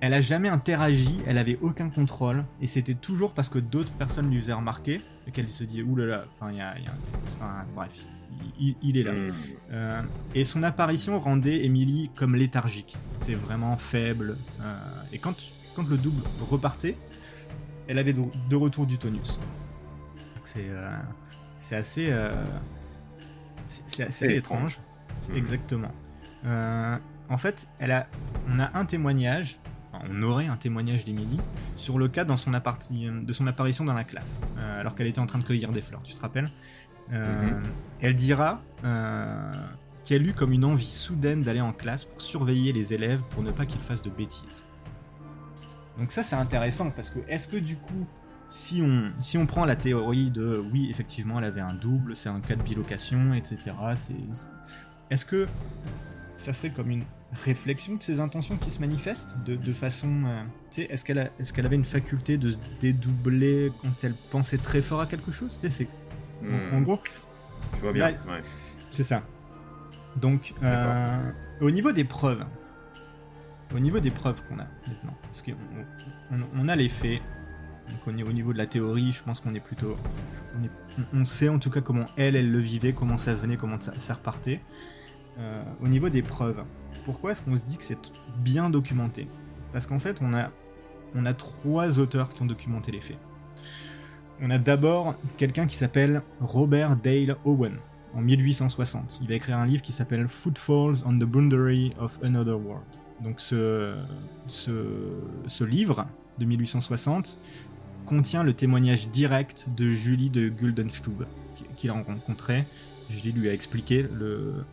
[0.00, 1.18] elle a jamais interagi.
[1.26, 2.44] Elle avait aucun contrôle.
[2.60, 5.00] Et c'était toujours parce que d'autres personnes lui faisaient remarquer
[5.32, 6.24] qu'elle se disait oulala.
[6.34, 6.92] Enfin, il y a, y a...
[7.36, 8.06] Enfin, bref
[8.58, 9.12] il, est là.
[9.12, 9.30] Hmm.
[9.72, 10.02] Euh,
[10.34, 12.96] et son apparition rendait Emily comme léthargique.
[13.20, 14.36] C'est vraiment faible.
[14.60, 14.76] Euh,
[15.12, 15.34] et quand,
[15.74, 16.96] quand le double repartait,
[17.88, 19.38] elle avait de, retour du tonus.
[20.44, 20.96] C'est euh,
[21.58, 22.12] c'est assez,
[23.86, 24.80] c'est assez étrange.
[25.34, 25.92] Exactement.
[26.44, 28.06] en fait, elle a,
[28.48, 29.58] on a un témoignage
[30.10, 31.38] on aurait un témoignage d'Emily
[31.76, 34.40] sur le cas dans son de son apparition dans la classe,
[34.80, 36.50] alors qu'elle était en train de cueillir des fleurs, tu te rappelles?
[37.12, 37.62] Euh, mhm.
[38.00, 39.52] Elle dira euh,
[40.04, 43.50] qu'elle eut comme une envie soudaine d'aller en classe pour surveiller les élèves pour ne
[43.50, 44.64] pas qu'ils fassent de bêtises.
[45.98, 48.06] Donc ça c'est intéressant parce que est-ce que du coup
[48.52, 52.28] si on, si on prend la théorie de oui effectivement elle avait un double, c'est
[52.28, 53.72] un cas de bilocation, etc.
[55.08, 55.48] Est-ce que
[56.36, 60.24] ça serait comme une réflexion de ses intentions qui se manifestent de, façon...
[60.26, 64.14] Euh, tu sais, est-ce qu'elle est qu'elle avait une faculté de se dédoubler quand elle
[64.30, 65.88] pensait très fort à quelque chose Tu sais, c'est
[66.74, 66.84] en, hmm.
[66.84, 67.00] gros.
[67.76, 68.14] Je vois bien.
[68.90, 69.22] C'est ça.
[70.16, 72.44] Donc, euh, au niveau des preuves,
[73.74, 75.54] au niveau des preuves qu'on a maintenant, parce qu'on
[76.54, 77.22] on, a les faits,
[77.88, 79.96] donc au niveau de la théorie, je pense qu'on est plutôt,
[81.12, 84.14] on, sait en tout cas comment elle, elle le vivait, comment ça venait, comment ça,
[84.14, 84.60] repartait.
[85.38, 86.62] Euh, au niveau des preuves,
[87.04, 89.28] pourquoi est-ce qu'on se dit que c'est bien documenté?
[89.72, 90.50] Parce qu'en fait, on a,
[91.14, 93.18] on a trois auteurs qui ont documenté les faits.
[94.40, 97.76] On a d'abord quelqu'un qui s'appelle Robert Dale Owen,
[98.14, 99.20] en 1860.
[99.22, 102.84] Il va écrire un livre qui s'appelle Footfalls on the Boundary of Another World.
[103.22, 103.94] Donc ce,
[104.46, 106.06] ce, livre
[106.38, 107.38] de 1860
[108.06, 111.24] contient le témoignage direct de Julie de Guldenstube,
[111.76, 112.64] qu'il a rencontré.
[113.10, 114.64] Julie lui a expliqué le,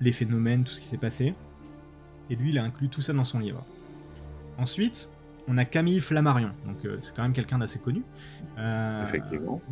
[0.00, 1.34] les phénomènes, tout ce qui s'est passé.
[2.30, 3.64] Et lui, il a inclus tout ça dans son livre.
[4.58, 5.10] Ensuite,
[5.48, 8.02] on a Camille Flammarion, donc euh, c'est quand même quelqu'un d'assez connu,
[8.58, 9.04] euh,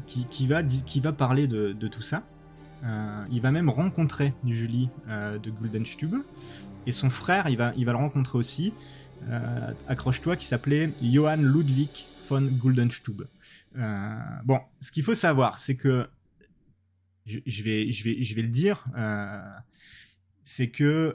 [0.06, 2.22] Qui, va, qui va parler de, tout ça.
[2.84, 6.16] Euh, il va même rencontrer Julie de Guldenstube,
[6.86, 8.72] et son frère, il va, il va le rencontrer aussi,
[9.88, 13.22] accroche-toi, qui s'appelait Johann Ludwig von Guldenstube.
[14.44, 16.08] bon, ce qu'il faut savoir, c'est que
[17.24, 18.84] je, vais, je, vais, je vais le dire,
[20.44, 21.14] c'est que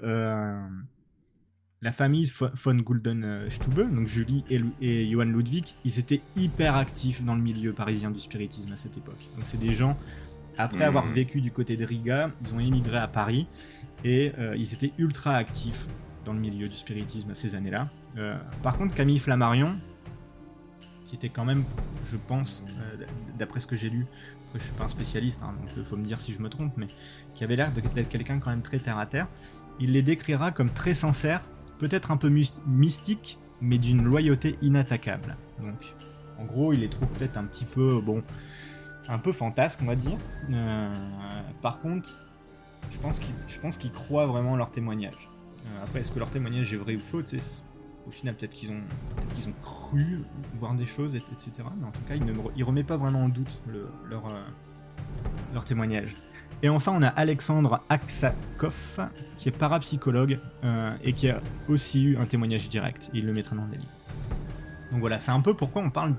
[1.81, 4.43] la famille von Guldenstube, donc Julie
[4.81, 8.97] et, Johann Ludwig, ils étaient hyper actifs dans le milieu parisien du spiritisme à cette
[8.97, 9.27] époque.
[9.35, 9.97] Donc c'est des gens,
[10.57, 11.13] après avoir mmh.
[11.13, 13.47] vécu du côté de Riga, ils ont émigré à Paris
[14.03, 15.87] et euh, ils étaient ultra actifs
[16.23, 17.89] dans le milieu du spiritisme à ces années-là.
[18.17, 19.75] Euh, par contre, Camille Flammarion,
[21.11, 21.65] qui était quand même,
[22.05, 23.05] je pense, euh,
[23.37, 24.07] d'après ce que j'ai lu,
[24.47, 26.47] après je suis pas un spécialiste, hein, donc il faut me dire si je me
[26.47, 26.87] trompe, mais
[27.35, 29.27] qui avait l'air d'être quelqu'un quand même très terre à terre,
[29.81, 32.29] il les décrira comme très sincères peut-être un peu
[32.65, 35.35] mystique, mais d'une loyauté inattaquable.
[35.59, 35.95] Donc,
[36.39, 38.23] en gros, il les trouve peut-être un petit peu, bon,
[39.09, 40.17] un peu fantasque, on va dire.
[40.53, 40.93] Euh,
[41.61, 42.21] par contre,
[42.89, 42.97] je
[43.59, 45.29] pense qu'ils croient vraiment leur témoignage.
[45.65, 47.21] Euh, après, est-ce que leur témoignage est vrai ou faux
[48.07, 48.81] Au final, peut-être qu'ils ont,
[49.33, 50.23] qu'ils ont cru
[50.59, 51.51] voir des choses, etc.
[51.79, 53.61] Mais en tout cas, il ne remet pas vraiment en doute
[54.09, 54.43] leur, euh,
[55.53, 56.15] leur témoignage.
[56.63, 62.17] Et enfin, on a Alexandre Aksakov, qui est parapsychologue euh, et qui a aussi eu
[62.17, 63.09] un témoignage direct.
[63.13, 63.85] Il le mettra dans le livre.
[64.91, 66.15] Donc voilà, c'est un peu pourquoi on parle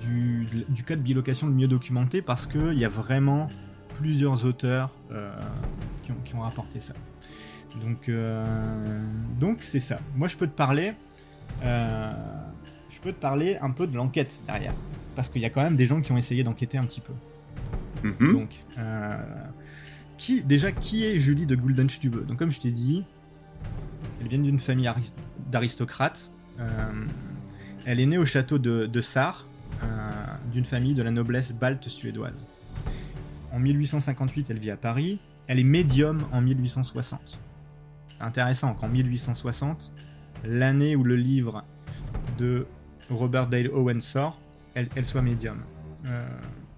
[0.00, 3.48] du, cas de bilocation le mieux documenté, parce qu'il y a vraiment
[3.94, 5.30] plusieurs auteurs euh,
[6.24, 6.94] qui, ont, rapporté ça.
[7.80, 9.02] Donc euh,
[9.38, 10.00] donc c'est ça.
[10.14, 10.94] Moi, je peux te parler.
[11.62, 14.74] je peux te parler un peu de l'enquête derrière.
[15.14, 17.12] Parce qu'il y a quand même des gens qui ont essayé d'enquêter un petit peu.
[18.02, 18.32] Mhm.
[18.32, 19.16] Donc, euh,
[20.18, 22.26] qui, déjà, qui est Julie de Guldenstube?
[22.26, 23.04] Donc, comme je t'ai dit,
[24.20, 24.90] elle vient d'une famille
[25.50, 26.30] d'aristocrates.
[26.60, 27.06] Euh,
[27.84, 29.48] elle est née au château de, de Sarre,
[29.82, 29.86] euh,
[30.52, 32.46] d'une famille de la noblesse balte suédoise.
[33.52, 35.20] En 1858, elle vit à Paris.
[35.46, 37.40] Elle est médium en 1860.
[38.22, 39.92] Intéressant qu'en 1860,
[40.44, 41.64] l'année où le livre
[42.38, 42.66] de
[43.10, 44.40] Robert Dale Owen sort,
[44.74, 45.58] elle, elle soit médium.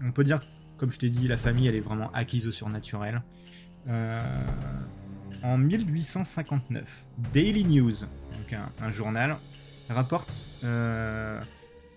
[0.03, 0.41] on peut dire
[0.77, 3.23] comme je t'ai dit, la famille, elle est vraiment acquise au surnaturel.
[3.89, 4.21] Euh,
[5.43, 9.37] en 1859, Daily News, donc un, journal,
[9.89, 11.41] rapporte euh,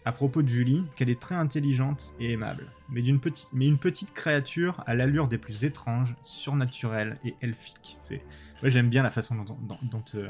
[0.07, 3.77] à propos de Julie qu'elle est très intelligente et aimable, mais, d'une petite, mais une
[3.77, 7.97] petite créature à l'allure des plus étranges, surnaturelles et elfiques.
[7.99, 8.23] C'est,
[8.63, 10.29] ouais, j'aime bien la façon dont, dont, dont, euh,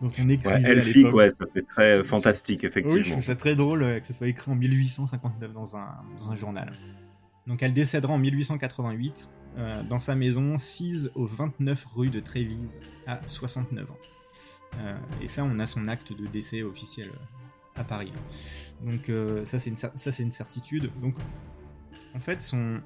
[0.00, 2.96] dont on écrit ouais, elfique, ouais, ça fait très fantastique, effectivement.
[2.96, 6.32] Oui, je trouve ça très drôle que ça soit écrit en 1859 dans un, dans
[6.32, 6.72] un journal.
[7.46, 12.80] Donc elle décédera en 1888 euh, dans sa maison 6 au 29 rue de Trévise
[13.06, 13.98] à 69 ans.
[14.78, 17.33] Euh, et ça, on a son acte de décès officiel euh,
[17.74, 18.12] à Paris.
[18.82, 19.10] Donc
[19.44, 20.90] ça, c'est une, ça, c'est une certitude.
[21.00, 21.14] Donc
[22.14, 22.80] en fait, son,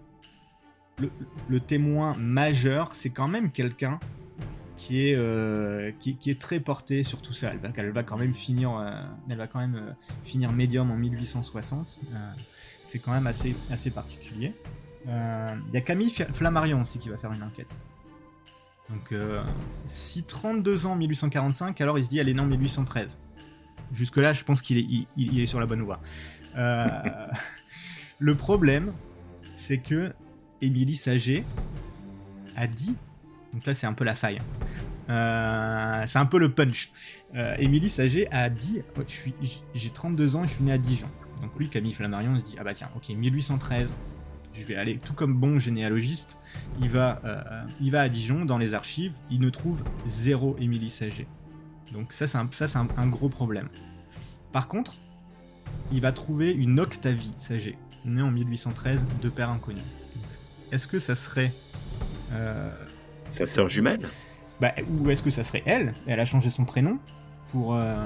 [1.49, 3.99] le, témoin majeur, c'est quand même quelqu'un
[4.77, 7.53] qui est, qui, est très porté sur tout ça.
[7.77, 8.71] Elle va, quand même finir,
[9.29, 12.01] elle va quand même finir médium en 1860
[12.89, 14.55] c'est quand même assez, assez particulier.
[15.07, 17.71] Euh, il y a Camille Flammarion aussi qui va faire une enquête.
[18.89, 19.45] Donc, euh,
[19.87, 23.19] si 32 ans 1845, alors il se dit elle est née en 1813.
[23.93, 26.01] Jusque-là, je pense qu'il est, il, sur la bonne voie.
[26.57, 26.89] Euh,
[28.19, 28.93] le problème,
[29.57, 30.13] c'est que
[30.61, 31.45] Émilie Saget
[32.57, 32.95] a dit.
[33.53, 34.41] Donc là, c'est un peu la faille.
[35.09, 36.91] c'est un peu le punch.
[37.59, 39.03] Émilie Saget a dit oh,
[39.75, 41.09] J'ai 32 ans, je suis né à Dijon.
[41.41, 43.95] Donc lui, Camille Flammarion, se dit, ah bah tiens, ok, 1813,
[44.55, 46.39] je vais aller, tout comme bon généalogiste,
[46.81, 50.91] il va, euh, il va à Dijon, dans les archives, il ne trouve zéro Émilie
[50.91, 51.27] Saget.
[51.93, 53.69] Donc ça, c'est un, ça, c'est un, gros problème.
[54.53, 54.95] Par contre,
[55.93, 59.81] il va trouver une Octavie Saget, née en 1813, de père inconnu.
[60.73, 61.53] Est-ce que ça serait...
[62.33, 62.71] Euh,
[63.31, 64.07] Sa sœur jumelle
[64.61, 65.95] bah, Ou est-ce que ça serait elle?
[66.07, 66.99] Elle a changé son prénom
[67.49, 67.75] pour...
[67.75, 67.97] Euh,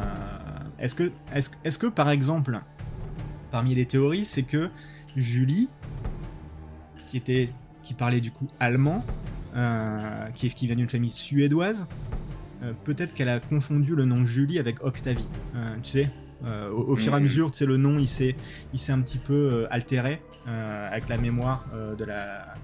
[0.79, 2.61] est-ce que, est-ce, est-ce que, par exemple,
[3.51, 4.71] parmi les théories, c'est que
[5.17, 5.69] Julie,
[7.07, 7.51] qui était,
[7.83, 9.05] qui parlait du coup allemand,
[9.55, 11.87] euh, qui, qui, vient d'une famille suédoise,
[12.85, 15.29] peut-être qu'elle a confondu le nom Julie avec Octavie.
[15.55, 16.11] Euh, tu sais,
[16.45, 17.23] au, fur et à mm.
[17.23, 18.35] mesure, tu sais, le nom il s'est,
[18.73, 22.55] il s'est un petit peu altéré avec la mémoire de la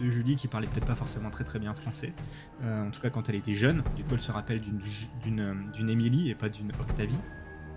[0.00, 2.12] de Julie qui parlait peut-être pas forcément très très bien français.
[2.64, 4.78] en tout cas, quand elle était jeune, du coup, elle se rappelle d'une
[5.24, 7.18] d'une d'une Émilie et pas d'une Octavie.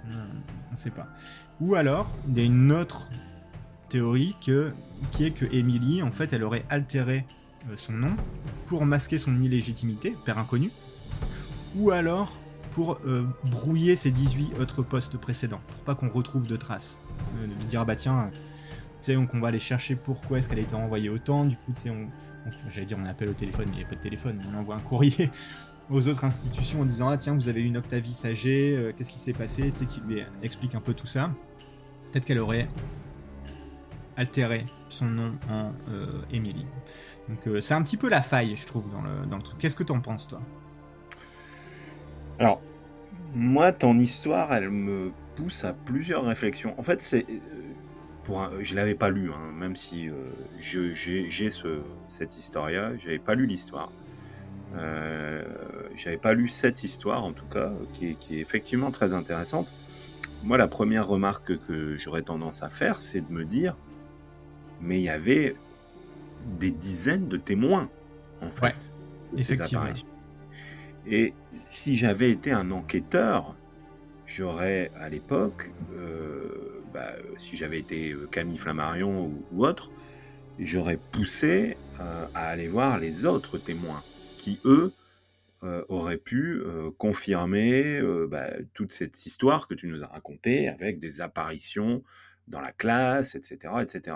[0.06, 1.08] on ne sait pas.
[1.60, 3.10] Ou alors, il y a une autre
[3.90, 4.74] théorie que,
[5.12, 7.26] qui est que Emily, en fait, elle aurait altéré
[7.70, 8.16] euh, son nom
[8.66, 10.72] pour masquer son illégitimité, père inconnu,
[11.76, 12.38] ou alors
[12.72, 17.00] pour euh, brouiller ses 18 autres postes précédents, pour pas qu'on retrouve de traces.
[17.38, 18.30] Euh, de dire, ah bah tiens,
[19.02, 21.72] tu sais, on, va aller chercher pourquoi est-ce qu'elle a été envoyée autant, du coup,
[21.74, 22.10] tu sais, on,
[22.68, 24.76] j'allais dire on appelle au téléphone, mais il n'y a pas de téléphone, on envoie
[24.76, 25.32] un courrier
[25.90, 29.34] aux autres institutions en disant, ah tiens, vous avez une Octavie Sager, qu'est-ce qui s'est
[29.34, 31.32] passé, tu sais, qui lui explique un peu tout ça
[32.16, 32.70] peut-être qu'elle aurait
[34.16, 36.66] altéré son nom en euh, Emily.
[37.28, 39.58] Donc euh, c'est un petit peu la faille, je trouve, dans le, dans le truc.
[39.58, 40.40] Qu'est-ce que t'en penses, toi?
[42.40, 42.62] Alors,
[43.34, 46.74] moi, ton histoire, elle me pousse à plusieurs réflexions.
[46.78, 47.26] En fait, c'est...
[47.30, 47.62] Euh,
[48.24, 50.10] pour un, je l'avais pas lu, hein, même si
[50.60, 53.92] j'ai ce, cette historia, j'avais pas lu l'histoire.
[55.96, 59.72] j'avais pas lu cette histoire, en tout cas, qui qui est effectivement très intéressante
[60.46, 63.76] moi, la première remarque que j'aurais tendance à faire, c'est de me dire,
[64.80, 65.56] mais il y avait
[66.60, 67.90] des dizaines de témoins,
[68.42, 68.92] en fait.
[69.36, 69.86] effectivement.
[71.08, 71.34] Et
[71.70, 73.56] si j'avais été un enquêteur,
[74.26, 79.92] j'aurais à l'époque, euh, bah, si j'avais été euh, Camille Flammarion ou, autre,
[80.60, 84.02] j'aurais poussé euh, à aller voir les autres témoins
[84.38, 84.92] qui, eux,
[85.90, 86.62] aurait pu
[87.00, 88.00] confirmer
[88.30, 92.04] bah, toute cette histoire que tu nous as racontée avec des apparitions
[92.48, 93.74] dans la classe, etc.
[93.82, 94.16] etc.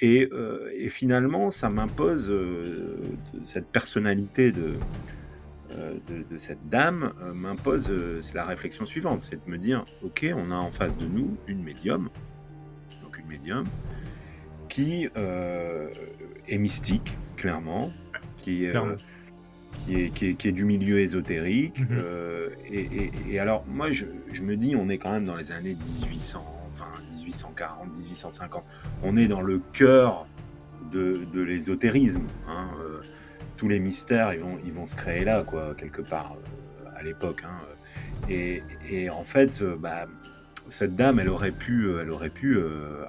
[0.00, 0.28] Et,
[0.74, 2.30] et finalement, ça m'impose
[3.46, 4.74] cette personnalité de,
[5.70, 7.92] de, de, cette dame m'impose
[8.22, 11.36] c'est la réflexion suivante, c'est de me dire, ok, on a en face de nous
[11.46, 12.08] une médium,
[13.02, 13.64] donc une médium,
[14.68, 17.92] qui est mystique, clairement,
[18.36, 18.66] qui,
[19.86, 21.80] qui est, qui, est, qui, est, du milieu ésotérique.
[21.80, 21.98] Mhm.
[22.70, 26.84] et, alors, moi, je, je, me dis, on est quand même dans les années 1820,
[27.24, 28.64] 1840, 1850.
[29.02, 30.26] On est dans le cœur
[30.90, 32.26] de, de l'ésotérisme.
[32.48, 32.70] Hein,
[33.58, 37.02] tous les mystères, ils vont, ils vont se créer là, quoi, quelque part, euh, à
[37.02, 37.42] l'époque.
[37.44, 37.58] Hein.
[38.30, 40.06] Et, et, en fait, euh, bah,
[40.68, 42.58] cette dame, elle aurait pu, euh, elle aurait pu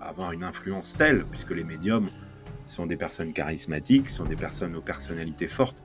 [0.02, 2.10] avoir une influence telle, puisque les médiums
[2.66, 5.78] sont des personnes charismatiques, sont des personnes aux personnalités fortes.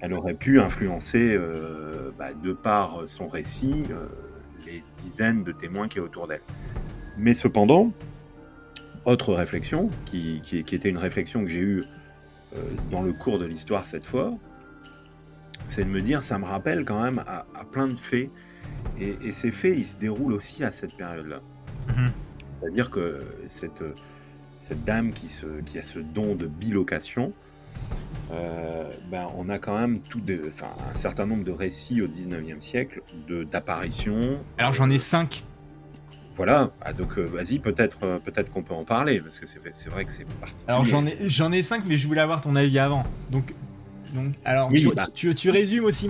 [0.00, 1.36] Elle aurait pu influencer,
[2.16, 3.84] bah, de par son récit,
[4.64, 6.42] les dizaines de témoins qui est autour d'elle.
[7.16, 7.92] Mais cependant,
[9.04, 11.84] autre réflexion, qui, qui, qui, était une réflexion que j'ai eue
[12.90, 14.34] dans le cours de l'histoire cette fois,
[15.68, 18.30] c'est de me dire, ça me rappelle quand même à, plein de faits.
[18.98, 21.40] Et, ces faits, ils se déroulent aussi à cette période-là.
[21.88, 22.10] Mhm.
[22.60, 23.84] C'est-à-dire que cette,
[24.60, 27.32] cette dame qui, se, qui a ce don de bilocation,
[28.32, 32.08] euh, ben, on a quand même tout de, enfin, un certain nombre de récits au
[32.08, 33.02] 19e siècle
[33.50, 34.38] d'apparitions.
[34.58, 35.44] Alors j'en ai cinq
[36.38, 39.88] voilà, ah, donc euh, vas-y, peut-être euh, peut-être qu'on peut en parler, parce que c'est
[39.88, 40.62] vrai que c'est parti.
[40.68, 43.02] Alors j'en ai, j'en ai cinq, mais je voulais avoir ton avis avant.
[43.32, 43.52] Donc,
[44.14, 45.08] donc alors bah.
[45.12, 46.08] tu, tu, résumes aussi,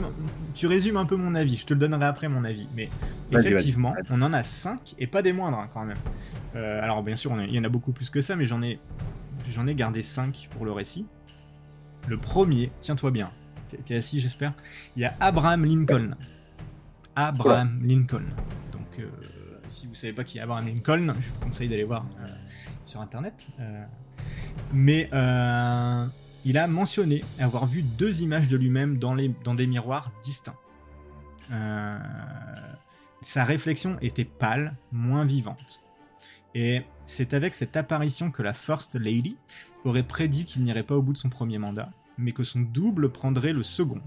[0.52, 2.68] tu résumes un peu mon avis, je te le donnerai après mon avis.
[2.76, 2.90] Mais
[3.32, 5.96] effectivement, on en a cinq, et pas des moindres hein, quand même.
[6.56, 8.78] Euh, alors bien sûr, il y en a beaucoup plus que ça, mais j'en ai,
[9.48, 11.06] j'en ai gardé cinq pour le récit.
[12.06, 13.30] Le premier, tiens-toi bien,
[13.86, 14.52] t'es assis j'espère,
[14.94, 16.16] il y a Abraham Lincoln.
[17.16, 18.24] Abraham Lincoln.
[18.72, 19.06] Donc
[19.68, 22.28] si vous savez pas qui est Abraham Lincoln, je vous conseille d'aller voir euh,
[22.84, 23.48] sur internet.
[23.60, 23.84] Euh,
[24.72, 26.06] mais euh,
[26.44, 30.56] il a mentionné avoir vu deux images de lui-même dans, dans des miroirs distincts.
[33.20, 35.82] sa réflexion était pâle, moins vivante.
[36.54, 39.36] Et c'est avec cette apparition que la First Lady
[39.84, 43.10] aurait prédit qu'il n'irait pas au bout de son premier mandat, mais que son double
[43.10, 44.00] prendrait le second.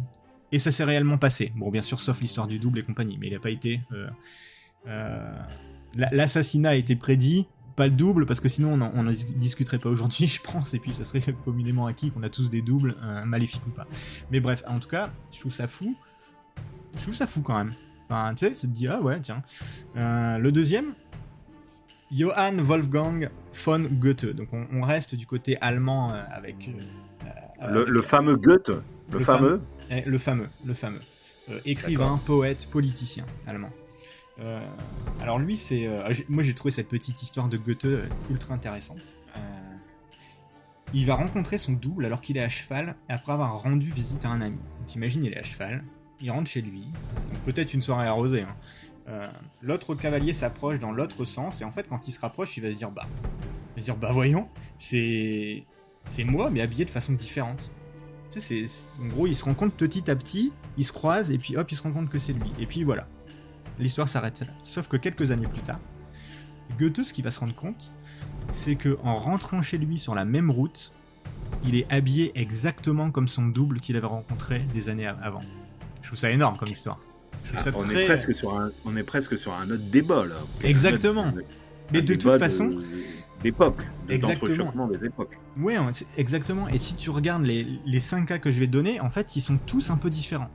[0.51, 1.53] Et ça s'est réellement passé.
[1.55, 3.79] Bon, bien sûr, sauf l'histoire du double et compagnie, mais il n'a pas été
[5.95, 10.27] l'assassinat a été prédit, pas le double, parce que sinon on n'en discuterait pas aujourd'hui,
[10.27, 13.65] je pense, et puis ça serait communément acquis qu'on a tous des doubles, euh, maléfiques
[13.67, 13.87] ou pas.
[14.31, 15.95] Mais bref, en tout cas, je trouve ça fou.
[16.95, 17.73] Je trouve ça fou quand même.
[18.09, 19.41] Enfin, tu sais, tu te dis, ah ouais, tiens.
[19.95, 20.93] Euh, le deuxième,
[22.11, 23.29] Johann Wolfgang
[23.65, 24.25] von Goethe.
[24.25, 26.69] Donc on, reste du côté allemand avec,
[27.61, 28.71] le, fameux Goethe
[29.11, 30.99] Le, fameux, eh, Le fameux, le fameux.
[31.63, 33.71] écrivain, poète, politicien allemand.
[34.41, 34.59] Euh,
[35.19, 39.15] alors lui, c'est, euh, moi j'ai trouvé cette petite histoire de Goethe euh, ultra intéressante.
[40.93, 44.29] il va rencontrer son double alors qu'il est à cheval après avoir rendu visite à
[44.29, 44.57] un ami.
[44.79, 45.83] Donc imagine, il est à cheval,
[46.19, 46.85] il rentre chez lui,
[47.45, 48.43] peut-être une soirée arrosée.
[48.43, 49.31] Hein.
[49.61, 52.71] l'autre cavalier s'approche dans l'autre sens et en fait quand il se rapproche, il va
[52.71, 55.63] se dire bah, il va se dire bah voyons, c'est
[56.07, 57.71] c'est moi mais habillé de façon différente.
[58.31, 61.31] Tu sais, c'est, en gros, il se rend compte petit à petit, il se croise
[61.31, 62.49] et puis hop, il se rend compte que c'est lui.
[62.59, 63.07] Et puis voilà,
[63.81, 64.47] l'histoire s'arrête là.
[64.63, 65.79] Sauf que quelques années plus tard,
[66.79, 67.91] Goethe, ce qu'il va se rendre compte,
[68.53, 70.93] c'est que en rentrant chez lui sur la même route,
[71.65, 75.41] il est habillé exactement comme son double qu'il avait rencontré des années avant.
[76.01, 76.99] Je trouve ça énorme comme histoire.
[77.57, 80.35] Ah, on, est presque sur un, on est presque sur un autre débat là.
[80.63, 81.33] Exactement.
[81.91, 82.75] Mais de toute façon.
[83.43, 84.87] D'époque, exactement.
[84.87, 85.39] des époques.
[85.57, 85.73] Oui,
[86.15, 86.67] exactement.
[86.67, 89.35] Et si tu regardes les, les 5 cas que je vais te donner, en fait,
[89.35, 90.51] ils sont tous un peu différents.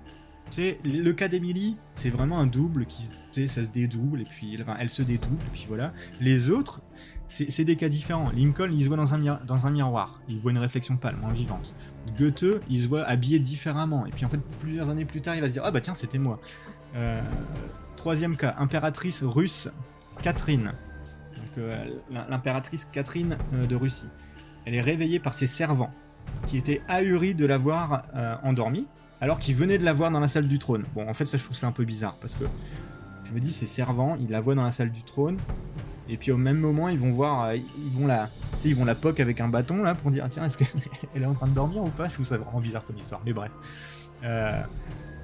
[0.50, 3.08] Tu le cas d'Emily, c'est vraiment un double qui,
[3.46, 5.92] ça se dédouble, et puis, enfin, elle se dédouble, et puis voilà.
[6.20, 6.82] Les autres,
[7.26, 8.30] c'est des cas différents.
[8.30, 11.32] Lincoln, il se voit dans un, dans un miroir, il voit une réflexion pâle, moins
[11.32, 11.74] vivante.
[12.16, 15.40] Goethe, il se voit habillé différemment, et puis en fait, plusieurs années plus tard, il
[15.40, 16.40] va se dire, ah bah tiens, c'était moi.
[16.94, 17.20] Euh,
[17.96, 19.68] troisième cas, impératrice russe,
[20.22, 20.72] Catherine.
[21.58, 24.08] Euh, l'impératrice Catherine euh, de Russie.
[24.66, 25.92] Elle est réveillée par ses servants,
[26.46, 28.02] qui étaient ahuris de la voir
[28.42, 28.86] endormie
[29.26, 30.84] alors qu'il venait de la voir dans la salle du trône.
[30.94, 32.44] Bon, en fait, ça, je trouve ça un peu bizarre, parce que
[33.24, 35.36] je me dis, c'est servants, ils la voient dans la salle du trône,
[36.08, 38.28] et puis au même moment, ils vont voir, euh, ils vont la,
[38.64, 40.68] ils vont la poque avec un bâton, là, pour dire, tiens, est-ce qu'elle
[41.24, 42.06] est en train de dormir ou pas?
[42.06, 43.50] Je trouve ça vraiment bizarre comme histoire, mais bref.
[44.22, 44.62] Euh,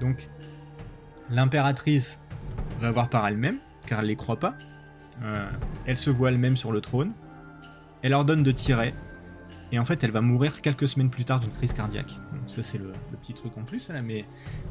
[0.01, 0.27] donc,
[1.29, 2.19] l'impératrice
[2.81, 4.53] va voir par elle-même, car elle les croit pas.
[5.23, 5.49] Euh,
[5.85, 7.13] elle se voit elle-même sur le trône.
[8.01, 8.93] Elle ordonne de tirer.
[9.73, 12.19] Et en fait, elle va mourir quelques semaines plus tard d'une crise cardiaque.
[12.45, 14.23] ça, c'est le, petit truc en plus, là, mais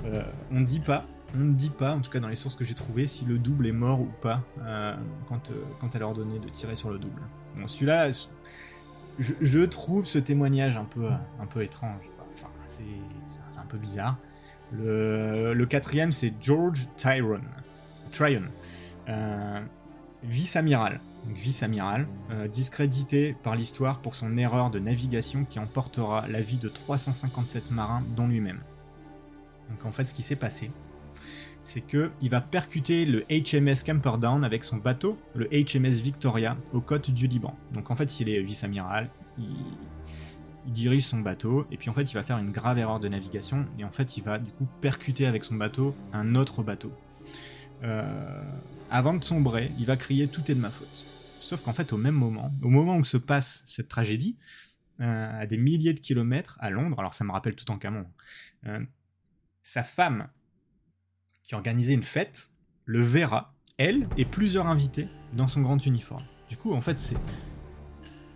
[0.05, 0.22] euh,
[0.53, 2.64] on ne dit pas, on ne dit pas, en tout cas dans les sources que
[2.64, 4.94] j'ai trouvées, si le double est mort ou pas euh,
[5.28, 7.20] quand, euh, quand elle a ordonné de tirer sur le double.
[7.57, 8.12] Bon, celui-là,
[9.18, 11.09] je, trouve ce témoignage un peu,
[11.40, 12.09] un peu étrange.
[12.34, 14.16] Enfin, c'est un peu bizarre.
[14.72, 17.42] Le, quatrième, c'est George Tyrone.
[18.12, 18.44] Tryon.
[20.24, 21.00] Vice-amiral.
[21.34, 26.68] Vice-amiral, euh, discrédité par l'histoire pour son erreur de navigation qui emportera la vie de
[26.68, 28.60] 357 marins, dont lui-même.
[29.70, 30.70] Donc en fait, ce qui s'est passé,
[31.62, 36.80] c'est que il va percuter le HMS Camperdown avec son bateau, le HMS Victoria, aux
[36.80, 37.54] côtes du Liban.
[37.72, 39.08] Donc en fait, il est vice-amiral,
[39.38, 39.46] il,
[40.66, 43.66] dirige son bateau, et puis en fait, il va faire une grave erreur de navigation,
[43.80, 46.92] et en fait, il va du coup percuter avec son bateau un autre bateau.
[47.82, 48.04] Euh,
[48.93, 51.07] avant de sombrer, il va crier tout est de ma faute.
[51.40, 54.36] Sauf qu'en fait, au même moment, au moment où se passe cette tragédie,
[55.01, 58.07] euh, à des milliers de kilomètres à Londres, alors ça me rappelle tout en Camon,
[58.66, 58.84] euh,
[59.62, 60.28] sa femme
[61.43, 62.51] qui organisait une fête,
[62.84, 66.24] le verra, elle et plusieurs invités, dans son grand uniforme.
[66.51, 67.16] Du coup, en fait, c'est.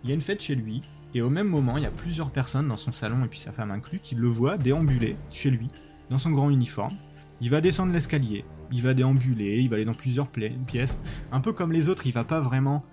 [0.03, 0.81] Il y a une fête chez lui,
[1.13, 3.51] et au même moment, il y a plusieurs personnes dans son salon, et puis sa
[3.51, 5.69] femme inclus, qui le voient déambuler chez lui,
[6.09, 6.97] dans son grand uniforme.
[7.41, 10.99] Il va descendre l'escalier, il va déambuler, il va aller dans plusieurs pièces.
[11.31, 12.83] Un peu comme les autres, il va pas vraiment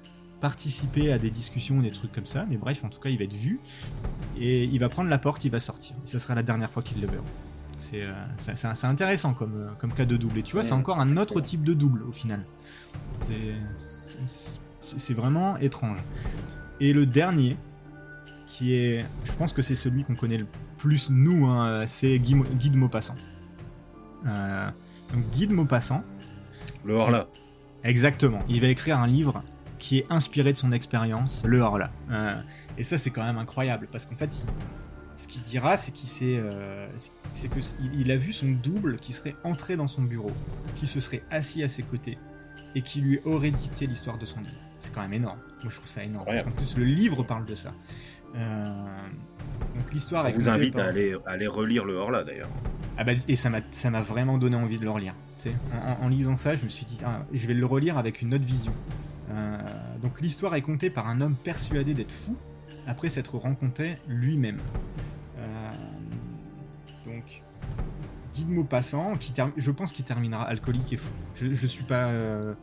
[0.41, 3.17] participer à des discussions ou des trucs comme ça, mais bref, en tout cas, il
[3.17, 3.61] va être vu,
[4.39, 5.97] et il va prendre la porte, il va sortir.
[6.05, 7.25] Et ce sera la dernière fois qu'il le verra.
[7.95, 10.39] Euh, c'est intéressant comme, euh, comme cas de double.
[10.39, 12.45] Et tu vois, c'est encore un autre type de double au final.
[14.81, 16.05] C'est vraiment étrange.
[16.81, 17.57] Et le dernier,
[18.47, 22.35] qui est, je pense que c'est celui qu'on connaît le plus nous, hein, c'est Guy,
[22.71, 23.17] de Maupassant.
[24.27, 24.71] Euh,
[25.13, 26.03] donc Guy de Maupassant.
[26.85, 27.29] Le Horla.
[27.83, 28.41] Exactement.
[28.49, 29.43] Il va écrire un livre
[29.79, 31.91] qui est inspiré de son expérience, le Horla.
[32.11, 32.41] Euh,
[32.79, 34.47] et ça, c'est quand même incroyable parce qu'en fait,
[35.17, 36.89] ce qu'il dira, c'est qu'il euh,
[37.35, 37.61] c'est que
[37.95, 40.33] il a vu son double qui serait entré dans son bureau,
[40.75, 42.19] qui se serait assis à ses côtés
[42.75, 44.53] et qui lui aurait dicté l'histoire de son livre.
[44.79, 45.39] C'est quand même énorme.
[45.63, 46.27] Moi, je trouve ça énorme.
[46.27, 47.73] Parce qu'en plus, le livre parle de ça.
[48.35, 49.09] Euh,
[49.75, 50.27] donc l'histoire.
[50.27, 52.51] On vous invite à, aller, aller relire le Horla d'ailleurs.
[52.97, 55.15] Ah bah, et ça m'a vraiment donné envie de le relire.
[55.73, 58.33] En, en, lisant ça, je me suis dit, ah, je vais le relire avec une
[58.35, 58.73] autre vision.
[59.31, 59.59] Euh,
[60.03, 62.37] donc l'histoire est contée par un homme persuadé d'être fou,
[62.87, 64.59] après s'être rencontré lui-même.
[65.39, 65.73] Euh,
[67.05, 67.43] donc,
[68.33, 71.13] Guy de Maupassant, qui je pense qu'il terminera alcoolique et fou.
[71.35, 72.07] Je, je suis pas.
[72.07, 72.55] Euh,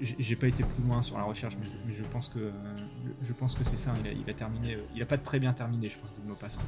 [0.00, 2.50] j'ai pas été plus loin sur la recherche, mais je, pense que
[3.22, 3.94] je pense que c'est ça.
[4.00, 4.78] Il a, il a, terminé.
[4.94, 6.62] Il a pas très bien terminé, je pense, Guy de Maupassant.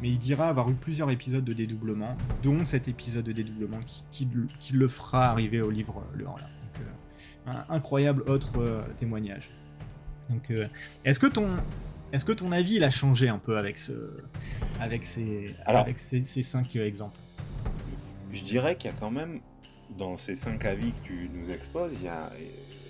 [0.00, 3.78] Mais il dira avoir eu plusieurs épisodes de dédoublement, dont cet épisode de dédoublement
[4.10, 4.28] qui,
[4.58, 6.48] qui, le fera arriver au livre Le Horla.
[6.80, 9.50] Euh, un incroyable autre témoignage.
[10.28, 10.52] Donc,
[11.04, 11.58] est-ce que ton
[12.12, 13.92] est-ce que ton avis il a changé un peu avec, ce,
[14.78, 17.18] avec, ces, avec ces, cinq exemples?
[18.30, 19.40] Je dirais qu'il y a quand même,
[19.96, 22.30] dans ces cinq avis que tu nous exposes, il y a,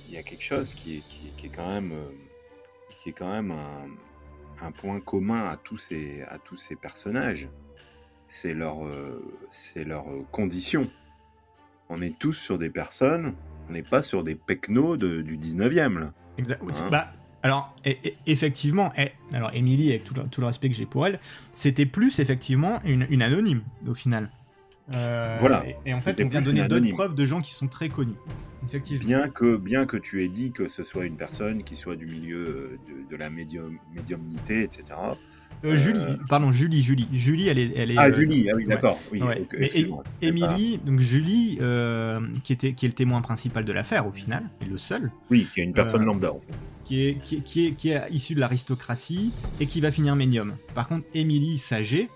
[0.09, 1.03] il y a quelque chose qui est,
[1.37, 1.93] qui, est quand même,
[2.91, 7.49] qui est quand même un, un, point commun à tous ces, à tous ces personnages.
[8.29, 8.79] C'est leur,
[9.51, 10.91] c'est leur condition.
[11.89, 13.35] On est tous sur des personnes,
[13.69, 15.99] on n'est pas sur des pecnos de, du 19e.
[15.99, 16.13] Là.
[16.39, 17.75] Hein bah, alors,
[18.27, 18.93] effectivement,
[19.33, 21.19] alors Emily, avec tout le, respect que j'ai pour elle,
[21.53, 24.31] c'était plus effectivement une, anonyme au final.
[24.95, 25.65] Euh, voilà.
[25.87, 28.17] Et, en fait, on vient donner d'autres preuves de gens qui sont très connus.
[28.65, 29.07] Effectivement.
[29.07, 32.07] Bien que, bien que tu aies dit que ce soit une personne qui soit du
[32.07, 32.79] milieu
[33.11, 34.85] de, la médium, médiumnité, etc.
[35.65, 37.09] Euh, Julie, euh, pardon, Julie, Julie.
[37.13, 37.73] Julie, elle est.
[37.77, 38.99] Elle est ah, Julie, ah oui, d'accord.
[39.13, 39.21] Oui,
[40.21, 41.59] Émilie, donc Julie,
[42.43, 45.13] qui, était, qui est le témoin principal de l'affaire au final, et le seul.
[45.31, 46.55] Oui, qui est une personne lambda en fait
[46.85, 50.57] qui est, qui, est, qui est issu de l'aristocratie et qui va finir médium.
[50.75, 52.09] Par contre, Émilie Saget,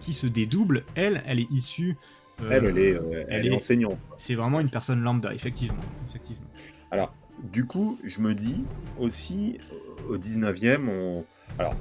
[0.00, 1.96] qui se dédouble, elle, elle est issue.
[2.42, 3.98] Euh, elle, elle est, euh, elle, est, enseignante.
[4.16, 5.80] C'est vraiment une personne lambda, effectivement.
[6.08, 6.46] effectivement.
[6.90, 7.14] Alors,
[7.52, 8.64] du coup, je me dis
[8.98, 11.24] aussi, euh, au 19e, on...
[11.58, 11.74] alors,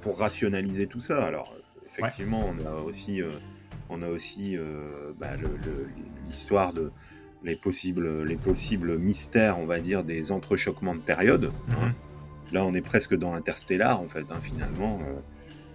[0.00, 1.54] pour rationaliser tout ça, alors,
[1.86, 3.20] effectivement, on a aussi,
[3.88, 4.56] on a aussi
[5.20, 5.30] bah,
[6.26, 6.90] l'histoire de
[7.44, 11.52] les possibles, les possibles mystères, on va dire, des entrechoquements de période.
[11.70, 11.86] Hein.
[11.86, 11.94] Mhm.
[12.52, 15.00] Là, on est presque dans Interstellar, en fait, hein, finalement.
[15.00, 15.20] Euh,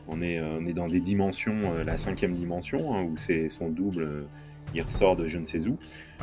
[0.07, 3.49] on, est, euh, on est dans des dimensions, euh, la cinquième dimension, hein, où c'est
[3.49, 4.27] son double,
[4.73, 5.77] il ressort de je ne sais où.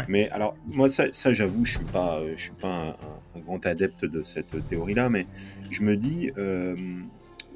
[0.08, 2.96] Mais alors, moi, ça, j'avoue, je ne suis pas, je suis pas
[3.34, 5.26] un, grand adepte de cette théorie-là, mais
[5.70, 6.30] je me dis,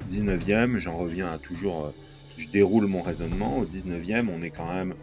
[0.09, 1.93] 19e, j'en reviens à toujours,
[2.37, 4.93] je déroule mon raisonnement, au 19e, on est quand même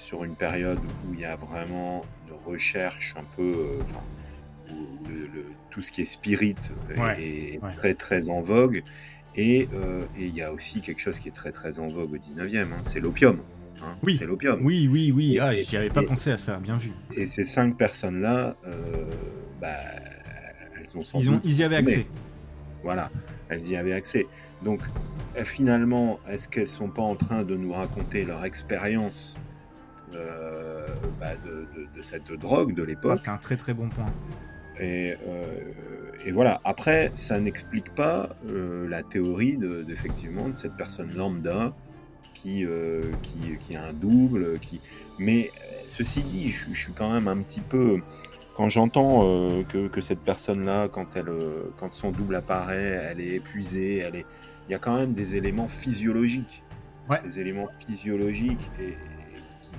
[0.00, 5.44] sur une période où il y a vraiment de recherche un peu, euh, où le,
[5.70, 6.56] tout ce qui est spirit
[7.18, 8.82] est, très très en vogue.
[9.38, 12.16] Euh, et il y a aussi quelque chose qui est très très en vogue au
[12.16, 13.38] 19e, hein, c'est l'opium.
[13.82, 14.60] Hein, oui, c'est l'opium.
[14.62, 15.38] Oui, oui, oui.
[15.40, 16.92] Ah, j'y avais pas pensé à ça, bien vu.
[17.14, 18.74] Et ces cinq personnes-là, euh,
[19.60, 19.76] bah,
[20.78, 22.06] elles ont ils, ont, ils y avaient accès.
[22.82, 23.10] Voilà,
[23.48, 24.26] elles y avaient accès.
[24.62, 24.80] Donc,
[25.36, 29.36] euh, finalement, est-ce qu'elles sont pas en train de nous raconter leur expérience
[30.14, 30.86] euh,
[31.18, 33.18] bah, de, cette drogue de l'époque?
[33.18, 34.12] C'est un très très bon point.
[34.80, 35.14] Et,
[36.24, 36.60] et voilà.
[36.64, 41.74] Après, ça n'explique pas la théorie de, effectivement de cette personne lambda
[42.34, 42.64] qui,
[43.22, 44.80] qui, qui, a un double, qui.
[45.18, 45.50] Mais
[45.86, 48.00] ceci dit, je, suis quand même un petit peu
[48.60, 53.36] quand j'entends euh, que, cette personne-là, quand, elle, euh, quand son double apparaît, elle est
[53.36, 54.26] épuisée, elle est...
[54.68, 56.62] il y a quand même des éléments physiologiques.
[57.24, 58.96] Des éléments physiologiques et,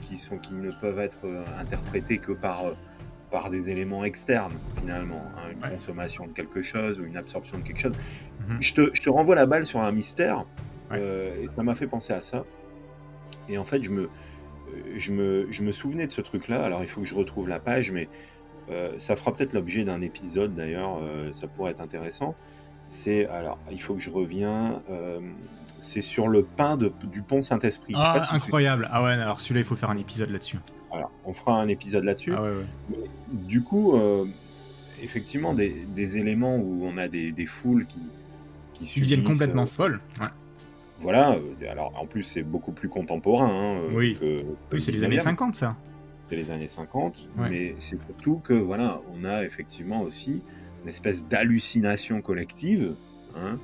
[0.02, 2.64] qui, sont, qui ne peuvent être euh, interprétés que par,
[3.32, 5.23] par des éléments externes, finalement.
[5.38, 7.95] Hein, une consommation de quelque chose ou une absorption de quelque chose.
[8.47, 8.57] Mhm.
[8.61, 10.45] je, te, je, te, renvoie la balle sur un mystère
[10.93, 12.43] et ça m'a fait penser à ça.
[13.47, 14.09] Et en fait, je me,
[14.97, 16.63] je me, je me souvenais de ce truc-là.
[16.63, 18.09] Alors, il faut que je retrouve la page, mais
[18.69, 22.36] euh, ça fera peut-être l'objet d'un épisode d'ailleurs, euh, ça pourrait être intéressant.
[22.84, 24.82] C'est alors, il faut que je reviens.
[24.89, 25.19] Euh,
[25.79, 27.93] c'est sur le pain de, du pont Saint-Esprit.
[27.95, 28.88] Ah, incroyable.
[28.91, 30.59] Ah ouais, alors celui-là, il faut faire un épisode là-dessus.
[30.91, 32.33] Alors, on fera un épisode là-dessus.
[32.35, 33.07] Ah ouais, ouais.
[33.31, 33.97] Du coup,
[35.01, 37.99] effectivement, des, des, éléments où on a des, des foules qui,
[38.73, 39.99] qui, deviennent complètement folles.
[40.19, 40.27] Ouais.
[40.99, 41.35] Voilà,
[41.69, 43.49] alors en plus c'est beaucoup plus contemporain.
[43.49, 45.75] Hein, oui, oui c'est les années 50 ça
[46.35, 50.41] les années 50, mais c'est surtout que voilà, on a effectivement aussi
[50.83, 52.95] une espèce d'hallucination collective
[53.35, 53.59] hein,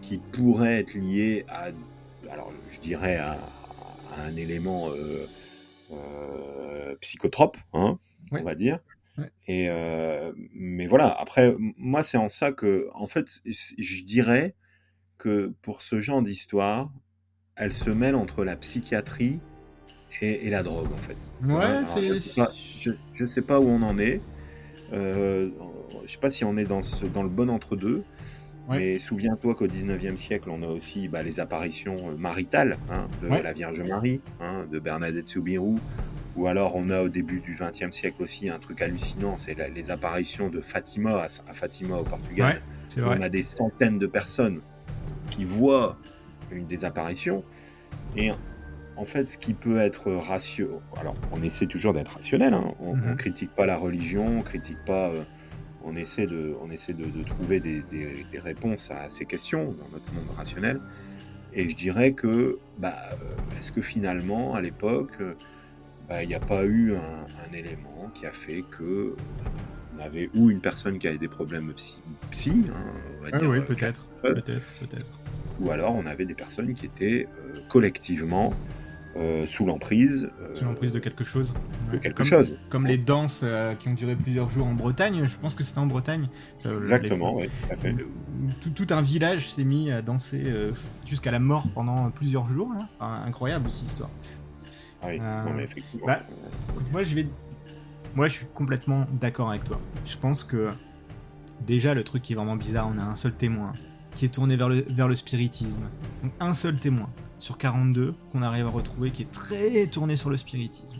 [0.00, 1.68] qui pourrait être liée à,
[2.30, 3.38] alors je dirais à,
[4.26, 5.26] un élément euh, euh,
[7.00, 7.98] psychotrope, hein,
[8.30, 8.78] on va dire.
[9.46, 14.54] Et euh, mais voilà, après moi c'est en ça que en fait je dirais
[15.18, 16.90] que pour ce genre d'histoire,
[17.56, 19.40] elle se mêle entre la psychiatrie
[20.20, 21.16] et, la drogue en fait.
[21.52, 21.84] Ouais,
[23.14, 24.20] Je, ne sais pas où on en est.
[24.92, 25.50] Euh,
[26.04, 28.04] je sais pas si on est dans, ce, dans le bon entre-deux.
[28.78, 33.28] Mais souviens-toi qu'au 19e siècle, on a aussi bah, les apparitions euh, maritales hein, de
[33.28, 35.78] la Vierge Marie, hein, de Bernadette Soubirou,
[36.36, 39.90] ou alors on a au début du 20e siècle aussi un truc hallucinant, c'est les
[39.90, 42.62] apparitions de Fatima à, Fatima au Portugal.
[42.96, 44.60] Ouais, on a des centaines de personnes
[45.30, 45.98] qui voient
[46.50, 47.44] une des apparitions.
[48.16, 48.30] Et
[48.96, 52.74] en fait, ce qui peut être rationnel, alors on essaie toujours d'être rationnel, hein.
[52.80, 53.16] on, ne mhm.
[53.16, 55.22] critique pas la religion, on critique pas, euh,
[55.84, 57.82] on essaie de, on essaie de, trouver des,
[58.38, 60.80] réponses à ces questions dans notre monde rationnel.
[61.54, 65.34] Et je dirais que, bah, euh, est-ce que finalement, à l'époque, euh,
[66.08, 69.14] bah, il n'y a pas eu un, élément qui a fait que
[69.94, 71.74] on avait ou une personne qui avait des problèmes
[72.30, 72.74] psy, hein,
[73.18, 75.20] on va ah oui, peut-être, peut-être, peut-être.
[75.60, 77.28] Ou alors on avait des personnes qui étaient
[77.68, 78.54] collectivement
[79.16, 80.30] euh, sous l'emprise.
[80.40, 81.52] Euh, sous l'emprise de quelque chose.
[81.92, 82.56] De quelque comme, chose.
[82.70, 85.80] Comme les danses euh, qui ont duré plusieurs jours en Bretagne, je pense que c'était
[85.80, 86.28] en Bretagne.
[86.64, 87.48] Exactement, oui,
[88.74, 90.50] tout, un village s'est mis à danser
[91.06, 92.72] jusqu'à la mort pendant plusieurs jours.
[93.00, 94.10] incroyable aussi, histoire.
[95.02, 96.06] Ah oui, non, mais effectivement.
[96.06, 96.22] Bah,
[96.90, 97.26] moi, je vais.
[98.14, 99.80] Moi, je suis complètement d'accord avec toi.
[100.04, 100.70] Je pense que
[101.66, 103.72] déjà, le truc qui est vraiment bizarre, on a un seul témoin
[104.14, 105.82] qui est tourné vers le, vers le spiritisme.
[106.22, 107.08] Donc, un seul témoin
[107.42, 110.98] sur 42 qu'on arrive à retrouver qui est très tourné sur le spiritisme.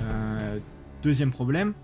[0.00, 0.58] Euh,
[1.00, 1.74] deuxième problème,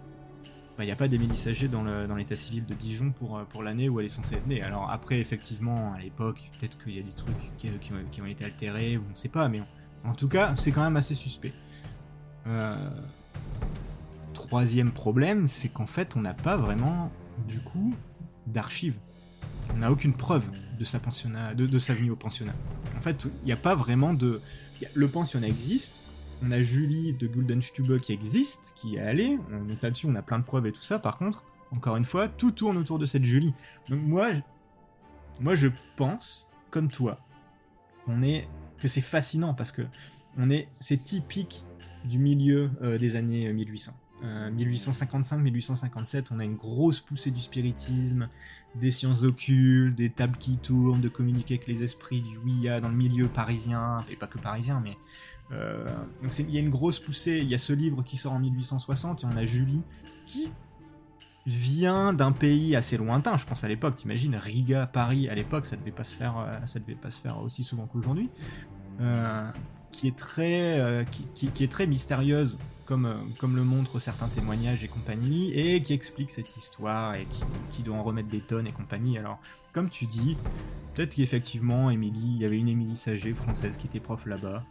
[0.45, 3.63] il bah, n'y a pas d'Émilie Saget dans l'état civil de Dijon pour, euh, pour
[3.63, 4.61] l'année où elle est censée être née.
[4.61, 7.71] Alors après, effectivement, à l'époque, peut-être qu'il y a des trucs qui,
[8.11, 9.63] qui, ont, été altérés, on ne sait pas, mais
[10.05, 11.55] en tout cas, c'est quand même assez suspect.
[12.49, 12.91] Euh,
[14.35, 17.13] troisième problème, c'est qu'en fait, on n'a pas vraiment,
[17.47, 17.95] du coup,
[18.49, 18.99] d'archives.
[19.75, 20.45] On n'a aucune preuve
[20.79, 22.55] de sa, venue au pensionnat.
[22.97, 24.41] En fait, il n'y a pas vraiment de...
[24.95, 26.03] Le pensionnat existe,
[26.43, 30.39] on a Julie de Guldenstube qui existe, qui est allée, donc là-dessus on a plein
[30.39, 33.25] de preuves et tout ça, par contre, encore une fois, tout tourne autour de cette
[33.25, 33.55] Julie.
[33.89, 37.19] Donc moi, je, je pense, comme toi,
[38.07, 38.49] on est,
[38.79, 39.83] que c'est fascinant parce que
[40.37, 41.65] on est, c'est typique
[42.05, 43.93] du milieu euh, des années 1800.
[44.25, 48.29] 1855-1857, euh, on a une grosse poussée du spiritisme,
[48.75, 52.89] des sciences occultes, des tables qui tournent, de communiquer avec les esprits du Ouïa dans
[52.89, 54.97] le milieu parisien, et pas que parisien, mais...
[55.53, 55.87] Euh,
[56.25, 58.41] donc il y a une grosse poussée, il y a ce livre qui sort en
[58.41, 59.83] 1860, et on a Julie,
[60.27, 60.51] qui
[61.47, 65.77] vient d'un pays assez lointain, je pense à l'époque, t'imagines, Riga, Paris, à l'époque, ça
[65.77, 68.29] devait pas se faire, euh, ça devait pas se faire aussi souvent qu'aujourd'hui,
[69.93, 75.81] qui qui, est très mystérieuse comme, euh, comme le montrent certains témoignages et compagnie, et
[75.81, 77.27] qui explique cette histoire et
[77.71, 79.19] qui, doit en remettre des tonnes et compagnie.
[79.19, 79.39] Alors,
[79.73, 80.37] comme tu dis,
[80.95, 84.65] peut-être qu'effectivement, Émilie, il y avait une Émilie Saget française qui était prof là-bas.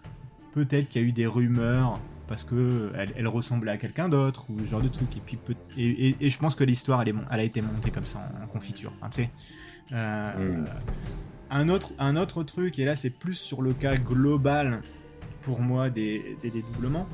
[0.54, 4.60] Peut-être qu'il y a eu des rumeurs parce que elle, ressemblait à quelqu'un d'autre ou
[4.60, 5.16] ce genre de truc.
[5.16, 5.38] Et puis
[5.78, 8.92] et, je pense que l'histoire elle, elle, a été montée comme ça en, confiture.
[9.12, 9.30] tu sais,
[9.92, 10.66] Hmm.
[11.52, 14.82] un, autre, un autre truc, et là c'est plus sur le cas global
[15.42, 17.08] pour moi des, dédoublements,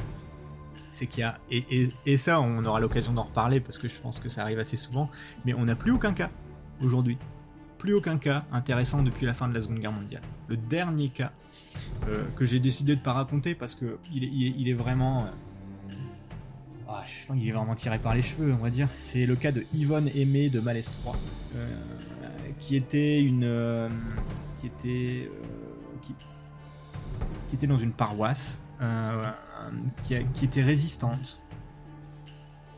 [0.91, 3.99] c'est qu'il y a, et, et, ça on aura l'occasion d'en reparler parce que je
[3.99, 5.09] pense que ça arrive assez souvent,
[5.45, 6.29] mais on n'a plus aucun cas
[6.81, 7.17] aujourd'hui.
[7.77, 10.21] Plus aucun cas intéressant depuis la fin de la Seconde Guerre mondiale.
[10.47, 11.31] Le dernier cas
[12.07, 15.25] euh, que j'ai décidé de pas raconter parce que il est, il est, vraiment.
[15.25, 15.93] Euh,
[16.87, 18.87] ah, je qu'il est vraiment tiré par les cheveux, on va dire.
[18.99, 21.15] C'est le cas de Yvonne Aimé de Malaise 3,
[21.55, 21.67] euh,
[22.59, 23.89] qui était une.
[24.59, 25.31] qui était.
[27.49, 28.59] Qui, était dans une paroisse,
[30.03, 31.41] qui, qui, était résistante,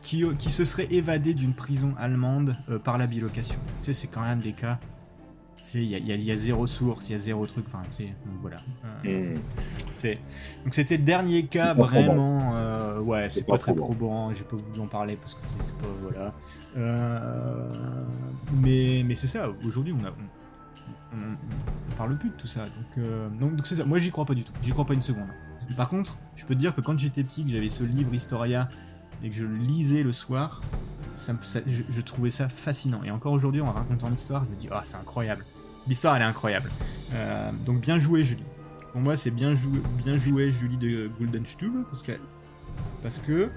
[0.02, 3.58] qui, qui, se serait évadée d'une prison allemande par la bilocation.
[3.80, 4.78] Tu sais, c'est quand même des cas
[5.74, 8.06] il y, a zéro source, il y a zéro truc, enfin, tu
[8.40, 8.58] voilà.
[9.06, 10.08] Euh, hmm.
[10.64, 14.80] Donc c'était le dernier cas vraiment, euh, ouais, c'est pas, très probant, j'ai pas voulu
[14.80, 16.34] en parler parce que c'est pas, voilà.
[16.76, 17.72] Euh,
[18.52, 20.10] mais mais c'est ça, aujourd'hui on a...
[21.16, 23.84] On, parle plus de tout ça, donc donc c'est ça.
[23.84, 25.28] Moi j'y crois pas du tout, j'y crois pas une seconde.
[25.76, 28.68] Par contre, je peux te dire que quand j'étais petit, que j'avais ce livre Historia
[29.22, 30.60] et que je le lisais le soir,
[31.16, 31.32] ça,
[31.66, 33.02] je, trouvais ça fascinant.
[33.04, 35.44] Et encore aujourd'hui, en racontant l'histoire, je me dis, ah, c'est incroyable.
[35.86, 36.70] L'histoire, elle est incroyable.
[37.14, 38.44] Euh, donc bien joué, Julie.
[38.92, 42.12] Pour moi, c'est bien joué, bien joué, Julie de Goldenstube, parce que,
[43.02, 43.50] parce que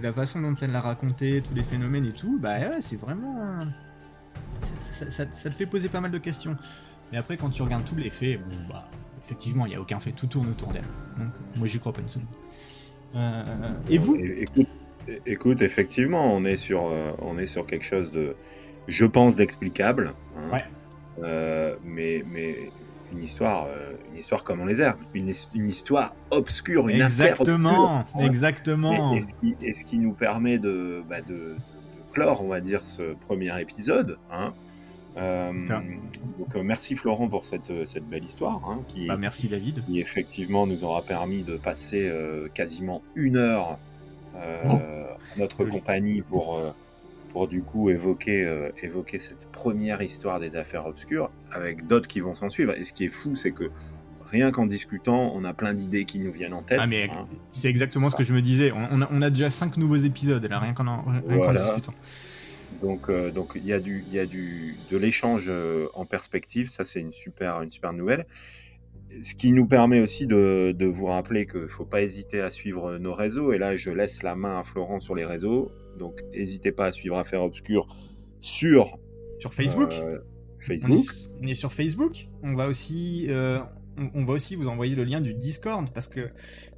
[0.00, 3.64] la façon dont elle l'a raconté, tous les phénomènes et tout, bah ouais, c'est vraiment.
[4.60, 6.56] Ça, te fait poser pas mal de questions.
[7.10, 8.88] Mais après, quand tu regardes tous les faits, bon, bah,
[9.24, 10.84] effectivement, il n'y a aucun fait, tout tourne autour d'elle.
[11.18, 12.28] Donc, moi, j'y crois pas une seconde.
[13.16, 14.68] Euh, et vous écoute,
[15.26, 18.36] écoute, effectivement, on est, sur, euh, on est sur quelque chose de,
[18.88, 20.14] je pense, d'explicable.
[20.36, 20.52] Hein.
[20.52, 20.64] Ouais.
[21.22, 22.70] Euh, mais, mais
[23.12, 23.68] une histoire,
[24.10, 29.14] une histoire comme on les aime, une, une histoire obscure, une exactement, affaire obscure, exactement.
[29.14, 31.56] Et, ce qui, et, ce qui, nous permet de, bah de, de,
[32.12, 34.18] clore, on va dire, ce premier épisode.
[34.32, 34.52] Hein.
[35.16, 35.52] Euh,
[36.38, 38.60] donc merci Florent pour cette, cette belle histoire.
[38.68, 39.84] Hein, qui, bah, merci David.
[39.86, 42.10] Qui effectivement nous aura permis de passer
[42.54, 43.78] quasiment une heure
[44.34, 44.78] oh.
[45.36, 46.60] notre compagnie pour
[47.34, 52.20] pour du coup évoquer, euh, évoquer cette première histoire des affaires obscures, avec d'autres qui
[52.20, 52.72] vont s'en suivre.
[52.74, 53.72] Et ce qui est fou, c'est que
[54.30, 56.78] rien qu'en discutant, on a plein d'idées qui nous viennent en tête.
[56.80, 57.26] Ah, mais hein.
[57.50, 58.72] c'est exactement ce que je me disais.
[58.72, 61.04] On a, on a déjà cinq nouveaux épisodes, là, rien qu'en
[61.52, 61.92] discutant.
[62.84, 66.04] Donc, euh, donc il y a du, il y a du, de l'échange euh, en
[66.04, 66.68] perspective.
[66.68, 68.26] Ça, c'est une super, une super nouvelle.
[69.22, 72.50] Ce qui nous permet aussi de, de vous rappeler qu'il ne faut pas hésiter à
[72.50, 73.54] suivre nos réseaux.
[73.54, 75.70] Et là, je laisse la main à Florent sur les réseaux.
[75.98, 77.86] Donc, n'hésitez pas à suivre Affaires Obscures
[78.42, 78.98] sur
[79.38, 79.92] sur Facebook.
[79.94, 80.18] Euh,
[80.58, 81.06] Facebook.
[81.42, 82.28] On est, sur Facebook.
[82.42, 83.60] On va aussi euh,
[84.14, 86.28] on, va aussi vous envoyer le lien du Discord parce que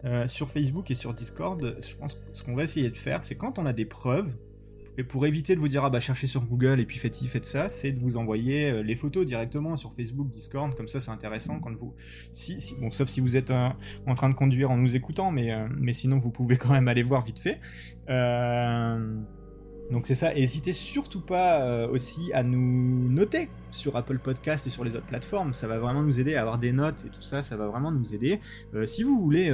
[0.04, 3.24] euh, sur Facebook et sur Discord, je pense que ce qu'on va essayer de faire,
[3.24, 4.36] c'est quand on a des preuves
[4.98, 7.28] et pour éviter de vous dire ah bah cherchez sur Google et puis faites ci,
[7.28, 11.00] faites ça, c'est de vous envoyer euh, les photos directement sur Facebook, Discord, comme ça
[11.00, 11.94] c'est intéressant quand vous.
[12.32, 13.68] Si, si, bon, sauf si vous êtes euh,
[14.06, 16.88] en train de conduire en nous écoutant, mais, euh, mais sinon vous pouvez quand même
[16.88, 17.60] aller voir vite fait.
[19.90, 24.82] Donc c'est ça, n'hésitez surtout pas aussi à nous noter sur Apple Podcast et sur
[24.82, 27.44] les autres plateformes, ça va vraiment nous aider à avoir des notes et tout ça,
[27.44, 28.40] ça va vraiment nous aider.
[28.84, 29.48] si vous voulez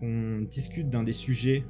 [0.00, 1.66] qu'on discute d'un des sujets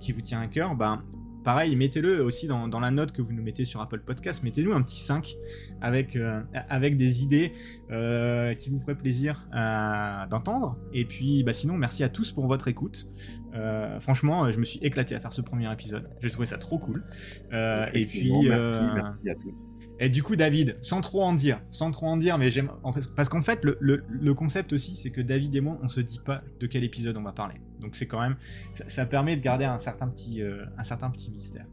[0.00, 1.04] qui vous tient à cœur, ben
[1.44, 4.42] pareil, mettez-le aussi dans, la note que vous nous mettez sur Apple Podcast.
[4.42, 5.36] Mettez-nous un petit 5
[5.80, 7.52] avec, euh, avec des idées
[7.90, 10.76] euh, qui vous feraient plaisir euh, d'entendre.
[10.92, 13.08] Et puis, bah, sinon, merci à tous pour votre écoute.
[14.00, 16.08] Franchement, je me suis éclaté à faire ce premier épisode.
[16.20, 17.02] J'ai trouvé ça trop cool.
[17.52, 19.54] et puis, merci à tous.
[20.02, 22.70] Et du coup, David, sans trop en dire, sans trop en dire, mais j'aime.
[23.14, 26.42] parce qu'en fait, le, concept aussi, c'est que David et moi, on se dit pas
[26.58, 27.56] de quel épisode on va parler.
[27.80, 28.36] Donc c'est quand même.
[28.72, 31.66] Ça, permet de garder un certain petit, euh, un certain petit mystère.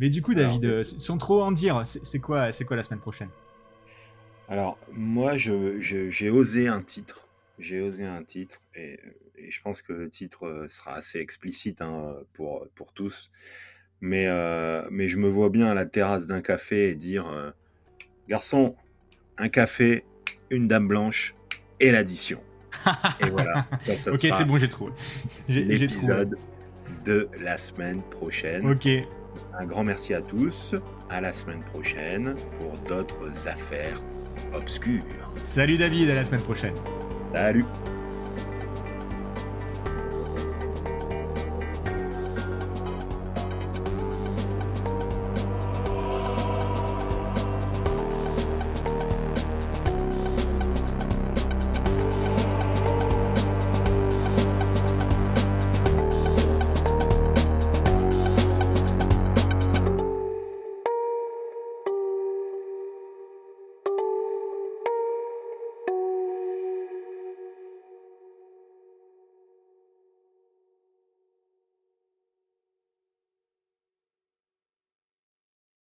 [0.00, 3.00] Mais du coup, David, euh, sans trop en dire, c'est quoi, c'est quoi la semaine
[3.00, 3.30] prochaine?
[4.48, 7.28] Alors, moi, j'ai osé un titre.
[7.60, 8.60] J'ai osé un titre.
[8.74, 8.98] Et,
[9.48, 13.30] je pense que le titre euh, sera assez explicite hein, pour, pour tous.
[14.00, 14.28] Mais,
[14.92, 17.52] mais je me vois bien à la terrasse d'un café et dire
[18.28, 18.76] Garçon,
[19.38, 20.04] un café,
[20.50, 21.34] une dame blanche
[21.80, 22.40] et l'addition.
[23.20, 23.66] et voilà.
[24.06, 24.92] ok, c'est bon, j'ai trouvé.
[25.48, 26.26] J'ai trouvé.
[27.04, 28.66] de la semaine prochaine.
[28.70, 28.88] Ok.
[29.58, 30.74] Un grand merci à tous.
[31.10, 34.00] À la semaine prochaine pour d'autres affaires
[34.52, 35.02] obscures.
[35.42, 36.74] Salut David, à la semaine prochaine.
[37.32, 37.64] Salut.